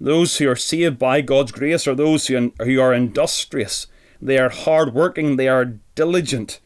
Those 0.00 0.38
who 0.38 0.48
are 0.48 0.56
saved 0.56 0.98
by 0.98 1.20
God's 1.20 1.52
grace 1.52 1.86
are 1.86 1.94
those 1.94 2.26
who 2.26 2.80
are 2.80 2.94
industrious. 2.94 3.86
They 4.20 4.38
are 4.38 4.48
hard 4.48 4.94
working, 4.94 5.36
they 5.36 5.48
are 5.48 5.78
diligent. 5.94 6.60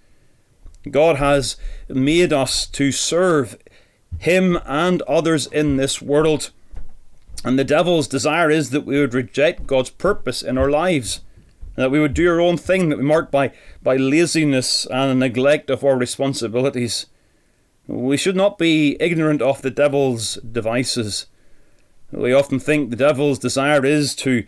God 0.91 1.17
has 1.17 1.57
made 1.89 2.33
us 2.33 2.67
to 2.67 2.93
serve 2.93 3.59
Him 4.19 4.59
and 4.65 5.03
others 5.03 5.47
in 5.47 5.77
this 5.77 6.01
world. 6.01 6.51
And 7.45 7.59
the 7.59 7.65
devil's 7.65 8.09
desire 8.09 8.51
is 8.51 8.71
that 8.71 8.87
we 8.87 8.99
would 8.99 9.15
reject 9.15 9.67
God's 9.67 9.91
purpose 9.91 10.43
in 10.43 10.57
our 10.57 10.71
lives 10.71 11.21
that 11.77 11.91
we 11.91 12.01
would 12.01 12.15
do 12.15 12.29
our 12.31 12.41
own 12.41 12.57
thing, 12.57 12.89
that 12.89 12.99
we 12.99 13.05
marked 13.05 13.31
by, 13.31 13.53
by 13.83 13.97
laziness 13.97 14.87
and 14.87 15.11
a 15.11 15.15
neglect 15.15 15.71
of 15.71 15.85
our 15.85 15.97
responsibilities. 15.97 17.07
We 17.87 18.17
should 18.17 18.37
not 18.37 18.59
be 18.59 18.97
ignorant 18.99 19.43
of 19.43 19.63
the 19.63 19.71
devil's 19.71 20.35
devices. 20.37 21.27
We 22.11 22.33
often 22.33 22.59
think 22.59 22.91
the 22.91 22.97
devil's 22.97 23.39
desire 23.39 23.85
is 23.85 24.15
to 24.17 24.45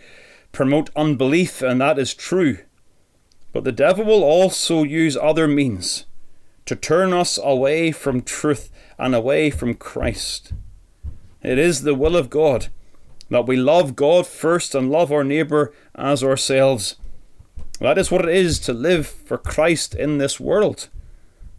promote 0.53 0.91
unbelief, 0.97 1.62
and 1.62 1.81
that 1.81 1.99
is 1.99 2.14
true. 2.14 2.59
But 3.53 3.64
the 3.64 3.73
devil 3.73 4.05
will 4.05 4.25
also 4.25 4.83
use 4.83 5.17
other 5.17 5.47
means 5.47 6.07
to 6.67 6.77
turn 6.77 7.12
us 7.12 7.38
away 7.43 7.93
from 7.93 8.23
truth 8.23 8.71
and 8.99 9.14
away 9.14 9.51
from 9.51 9.75
Christ. 9.75 10.53
It 11.43 11.59
is 11.59 11.83
the 11.83 11.95
will 11.95 12.17
of 12.17 12.31
God 12.31 12.69
that 13.31 13.47
we 13.47 13.57
love 13.57 13.97
God 13.97 14.27
first 14.27 14.75
and 14.75 14.91
love 14.91 15.12
our 15.12 15.25
neighbour 15.25 15.73
as 15.95 16.25
ourselves. 16.25 16.97
That 17.81 17.99
is 17.99 18.11
what 18.11 18.29
it 18.29 18.35
is 18.35 18.59
to 18.61 18.73
live 18.73 19.07
for 19.07 19.38
Christ 19.38 19.95
in 19.95 20.19
this 20.19 20.41
world. 20.41 20.88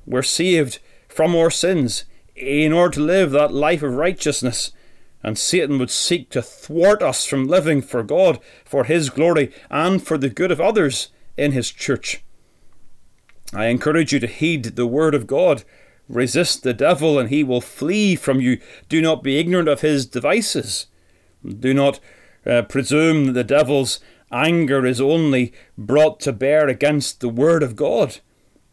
We're 0.05 0.21
saved 0.21 0.79
from 1.08 1.36
our 1.36 1.49
sins 1.49 2.05
in 2.36 2.73
order 2.73 2.95
to 2.95 3.01
live 3.01 3.32
that 3.32 3.53
life 3.53 3.84
of 3.84 3.93
righteousness. 3.93 4.71
And 5.23 5.38
Satan 5.38 5.79
would 5.79 5.91
seek 5.91 6.29
to 6.29 6.41
thwart 6.41 7.01
us 7.01 7.25
from 7.25 7.47
living 7.47 7.82
for 7.82 8.03
God, 8.03 8.39
for 8.63 8.86
His 8.86 9.10
glory, 9.10 9.51
and 9.69 10.01
for 10.01 10.17
the 10.17 10.29
good 10.29 10.51
of 10.51 10.62
others 10.62 11.10
in 11.38 11.51
His 11.51 11.71
church. 11.71 12.23
I 13.53 13.65
encourage 13.65 14.13
you 14.13 14.19
to 14.19 14.27
heed 14.27 14.63
the 14.63 14.88
word 14.88 15.15
of 15.15 15.27
God. 15.27 15.63
Resist 16.08 16.63
the 16.63 16.73
devil, 16.73 17.19
and 17.19 17.29
he 17.29 17.43
will 17.43 17.62
flee 17.62 18.15
from 18.15 18.39
you. 18.39 18.60
Do 18.89 19.01
not 19.01 19.23
be 19.23 19.39
ignorant 19.39 19.67
of 19.67 19.82
his 19.82 20.05
devices. 20.05 20.88
Do 21.43 21.73
not 21.73 21.99
uh, 22.45 22.63
presume 22.63 23.25
that 23.25 23.34
the 23.34 23.43
devil's 23.43 23.99
anger 24.31 24.85
is 24.85 25.01
only 25.01 25.53
brought 25.77 26.19
to 26.21 26.33
bear 26.33 26.67
against 26.67 27.19
the 27.19 27.29
Word 27.29 27.63
of 27.63 27.75
God. 27.75 28.19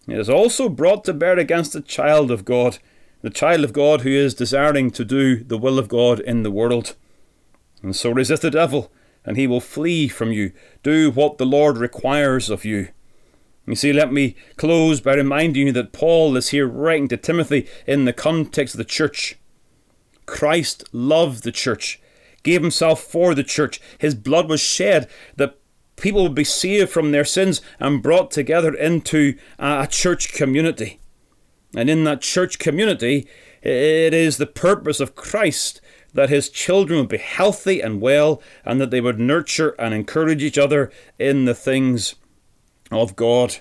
It 0.07 0.19
is 0.19 0.31
also 0.31 0.69
brought 0.69 1.05
to 1.05 1.15
bear 1.15 1.39
against 1.39 1.73
the 1.73 1.81
child 1.81 2.31
of 2.31 2.45
God, 2.45 2.79
the 3.23 3.31
child 3.31 3.65
of 3.65 3.73
God 3.73 4.03
who 4.03 4.11
is 4.11 4.35
desiring 4.35 4.91
to 4.93 5.05
do 5.05 5.43
the 5.43 5.59
will 5.59 5.79
of 5.79 5.89
God 5.89 6.21
in 6.21 6.43
the 6.43 6.51
world. 6.51 6.95
And 7.83 7.95
so 7.95 8.11
resist 8.11 8.43
the 8.43 8.51
devil, 8.51 8.93
and 9.25 9.37
he 9.37 9.47
will 9.47 9.61
flee 9.61 10.09
from 10.09 10.33
you. 10.33 10.53
Do 10.83 11.11
what 11.11 11.39
the 11.39 11.47
Lord 11.47 11.79
requires 11.79 12.51
of 12.51 12.65
you. 12.65 12.89
You 13.67 13.75
see, 13.75 13.93
let 13.93 14.13
me 14.13 14.37
close 14.57 15.01
by 15.01 15.15
reminding 15.15 15.67
you 15.67 15.73
that 15.73 15.93
Paul 15.93 16.37
is 16.37 16.51
here 16.51 16.69
writing 16.69 17.09
to 17.09 17.17
Timothy 17.17 17.67
in 17.85 18.05
the 18.05 18.13
context 18.13 18.75
of 18.75 18.79
the 18.79 18.85
church. 18.85 19.37
Christ 20.25 20.89
loved 20.93 21.43
the 21.43 21.53
church 21.53 22.01
gave 22.47 22.63
himself 22.63 23.03
for 23.03 23.35
the 23.35 23.45
church. 23.45 23.81
His 23.99 24.15
blood 24.15 24.49
was 24.49 24.61
shed 24.61 25.09
that 25.37 25.59
people 25.97 26.23
would 26.23 26.35
be 26.35 26.45
saved 26.45 26.91
from 26.91 27.11
their 27.11 27.25
sins 27.25 27.61
and 27.79 28.03
brought 28.03 28.31
together 28.31 28.73
into 28.73 29.37
a 29.59 29.87
church 29.91 30.33
community. 30.33 31.01
And 31.75 31.91
in 31.91 32.05
that 32.05 32.23
church 32.23 32.59
community, 32.59 33.29
it 33.63 34.15
is 34.15 34.37
the 34.37 34.47
purpose 34.47 35.01
of 35.01 35.17
Christ 35.17 35.81
that 36.15 36.31
his 36.31 36.49
children 36.49 37.01
would 37.01 37.09
be 37.09 37.19
healthy 37.19 37.81
and 37.83 38.01
well, 38.01 38.41
and 38.65 38.81
that 38.81 38.91
they 38.91 39.03
would 39.03 39.19
nurture 39.19 39.75
and 39.79 39.93
encourage 39.93 40.43
each 40.43 40.57
other 40.57 40.91
in 41.19 41.45
the 41.45 41.55
things 41.55 42.15
of 42.91 43.17
God. 43.17 43.57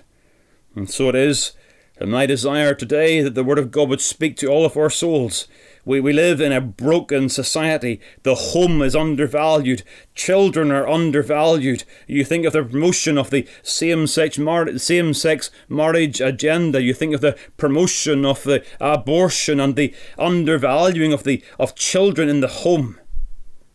And 0.74 0.88
so 0.88 1.08
it 1.10 1.14
is, 1.14 1.52
and 1.98 2.10
my 2.10 2.24
desire 2.24 2.74
today 2.74 3.20
that 3.20 3.34
the 3.34 3.44
Word 3.44 3.58
of 3.58 3.70
God 3.70 3.90
would 3.90 4.00
speak 4.00 4.36
to 4.36 4.46
all 4.46 4.64
of 4.64 4.76
our 4.76 4.88
souls. 4.88 5.48
We, 5.86 6.00
we 6.00 6.12
live 6.12 6.40
in 6.40 6.50
a 6.50 6.60
broken 6.60 7.28
society. 7.28 8.00
The 8.24 8.34
home 8.34 8.82
is 8.82 8.96
undervalued. 8.96 9.84
Children 10.16 10.72
are 10.72 10.86
undervalued. 10.86 11.84
You 12.08 12.24
think 12.24 12.44
of 12.44 12.52
the 12.52 12.64
promotion 12.64 13.16
of 13.16 13.30
the 13.30 13.48
same 13.62 14.08
sex, 14.08 14.36
mar- 14.36 14.78
same 14.78 15.14
sex 15.14 15.52
marriage 15.68 16.20
agenda. 16.20 16.82
You 16.82 16.92
think 16.92 17.14
of 17.14 17.20
the 17.20 17.38
promotion 17.56 18.24
of 18.24 18.42
the 18.42 18.64
abortion 18.80 19.60
and 19.60 19.76
the 19.76 19.94
undervaluing 20.18 21.12
of, 21.12 21.22
the, 21.22 21.40
of 21.56 21.76
children 21.76 22.28
in 22.28 22.40
the 22.40 22.48
home. 22.48 22.98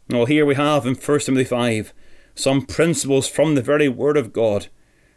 Well, 0.09 0.25
here 0.25 0.45
we 0.45 0.55
have 0.55 0.85
in 0.85 0.95
1 0.95 1.19
Timothy 1.21 1.45
5 1.45 1.93
some 2.35 2.65
principles 2.65 3.29
from 3.29 3.55
the 3.55 3.61
very 3.61 3.87
Word 3.87 4.17
of 4.17 4.33
God 4.33 4.67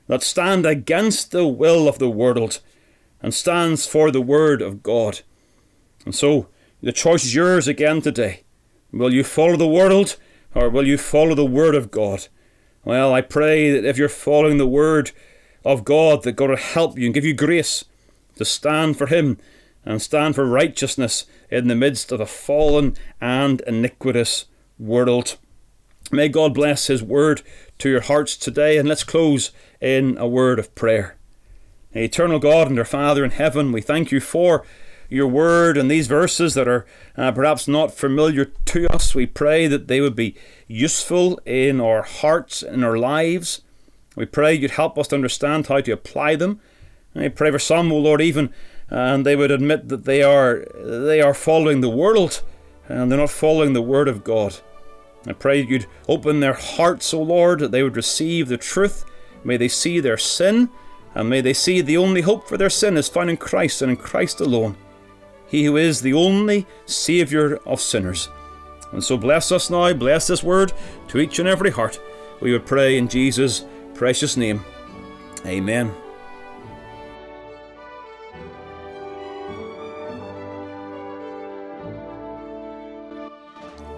that 0.06 0.22
stand 0.22 0.64
against 0.64 1.32
the 1.32 1.46
will 1.46 1.88
of 1.88 1.98
the 1.98 2.10
world 2.10 2.60
and 3.20 3.34
stands 3.34 3.84
for 3.84 4.12
the 4.12 4.20
Word 4.20 4.62
of 4.62 4.84
God. 4.84 5.22
And 6.04 6.14
so, 6.14 6.46
the 6.84 6.92
choice 6.92 7.24
is 7.24 7.34
yours 7.34 7.66
again 7.66 8.02
today. 8.02 8.42
Will 8.92 9.12
you 9.12 9.24
follow 9.24 9.56
the 9.56 9.66
world 9.66 10.16
or 10.54 10.68
will 10.68 10.86
you 10.86 10.98
follow 10.98 11.34
the 11.34 11.44
Word 11.44 11.74
of 11.74 11.90
God? 11.90 12.28
Well, 12.84 13.14
I 13.14 13.22
pray 13.22 13.70
that 13.70 13.86
if 13.86 13.96
you're 13.96 14.10
following 14.10 14.58
the 14.58 14.66
Word 14.66 15.10
of 15.64 15.82
God, 15.82 16.24
that 16.24 16.32
God 16.32 16.50
will 16.50 16.56
help 16.58 16.98
you 16.98 17.06
and 17.06 17.14
give 17.14 17.24
you 17.24 17.32
grace 17.32 17.86
to 18.36 18.44
stand 18.44 18.98
for 18.98 19.06
Him 19.06 19.38
and 19.82 20.02
stand 20.02 20.34
for 20.34 20.44
righteousness 20.44 21.24
in 21.50 21.68
the 21.68 21.74
midst 21.74 22.12
of 22.12 22.20
a 22.20 22.26
fallen 22.26 22.98
and 23.18 23.62
iniquitous 23.62 24.44
world. 24.78 25.38
May 26.12 26.28
God 26.28 26.52
bless 26.52 26.88
His 26.88 27.02
word 27.02 27.40
to 27.78 27.88
your 27.88 28.02
hearts 28.02 28.36
today, 28.36 28.76
and 28.76 28.86
let's 28.86 29.04
close 29.04 29.52
in 29.80 30.18
a 30.18 30.28
word 30.28 30.58
of 30.58 30.74
prayer. 30.74 31.16
Eternal 31.94 32.40
God 32.40 32.68
and 32.68 32.78
our 32.78 32.84
Father 32.84 33.24
in 33.24 33.30
heaven, 33.30 33.72
we 33.72 33.80
thank 33.80 34.12
you 34.12 34.20
for 34.20 34.66
your 35.14 35.28
word 35.28 35.76
and 35.76 35.90
these 35.90 36.06
verses 36.06 36.54
that 36.54 36.68
are 36.68 36.86
uh, 37.16 37.32
perhaps 37.32 37.68
not 37.68 37.94
familiar 37.94 38.44
to 38.44 38.86
us. 38.88 39.14
We 39.14 39.26
pray 39.26 39.66
that 39.66 39.88
they 39.88 40.00
would 40.00 40.16
be 40.16 40.36
useful 40.66 41.40
in 41.46 41.80
our 41.80 42.02
hearts 42.02 42.62
and 42.62 42.84
our 42.84 42.98
lives. 42.98 43.62
We 44.16 44.26
pray 44.26 44.54
you'd 44.54 44.72
help 44.72 44.98
us 44.98 45.08
to 45.08 45.16
understand 45.16 45.66
how 45.66 45.80
to 45.80 45.92
apply 45.92 46.36
them. 46.36 46.60
And 47.14 47.24
I 47.24 47.28
pray 47.28 47.50
for 47.50 47.58
some, 47.58 47.92
O 47.92 47.98
Lord, 47.98 48.20
even 48.20 48.52
and 48.90 49.24
they 49.24 49.36
would 49.36 49.50
admit 49.50 49.88
that 49.88 50.04
they 50.04 50.22
are 50.22 50.66
they 50.76 51.20
are 51.20 51.34
following 51.34 51.80
the 51.80 51.88
world 51.88 52.42
and 52.88 53.10
they're 53.10 53.18
not 53.18 53.30
following 53.30 53.72
the 53.72 53.82
word 53.82 54.08
of 54.08 54.24
God. 54.24 54.56
I 55.26 55.32
pray 55.32 55.62
you'd 55.62 55.86
open 56.06 56.40
their 56.40 56.52
hearts, 56.52 57.14
O 57.14 57.22
Lord, 57.22 57.60
that 57.60 57.70
they 57.70 57.82
would 57.82 57.96
receive 57.96 58.48
the 58.48 58.58
truth. 58.58 59.06
May 59.42 59.56
they 59.56 59.68
see 59.68 60.00
their 60.00 60.18
sin, 60.18 60.68
and 61.14 61.30
may 61.30 61.40
they 61.40 61.54
see 61.54 61.80
the 61.80 61.96
only 61.96 62.20
hope 62.20 62.46
for 62.46 62.58
their 62.58 62.68
sin 62.68 62.98
is 62.98 63.08
found 63.08 63.30
in 63.30 63.38
Christ 63.38 63.80
and 63.80 63.90
in 63.90 63.96
Christ 63.96 64.40
alone. 64.40 64.76
He 65.54 65.66
who 65.66 65.76
is 65.76 66.00
the 66.00 66.14
only 66.14 66.66
Saviour 66.84 67.60
of 67.64 67.80
sinners. 67.80 68.28
And 68.90 69.04
so 69.04 69.16
bless 69.16 69.52
us 69.52 69.70
now, 69.70 69.92
bless 69.92 70.26
this 70.26 70.42
word 70.42 70.72
to 71.06 71.20
each 71.20 71.38
and 71.38 71.46
every 71.46 71.70
heart. 71.70 72.00
We 72.40 72.50
would 72.50 72.66
pray 72.66 72.98
in 72.98 73.06
Jesus' 73.06 73.64
precious 73.94 74.36
name. 74.36 74.64
Amen. 75.46 75.94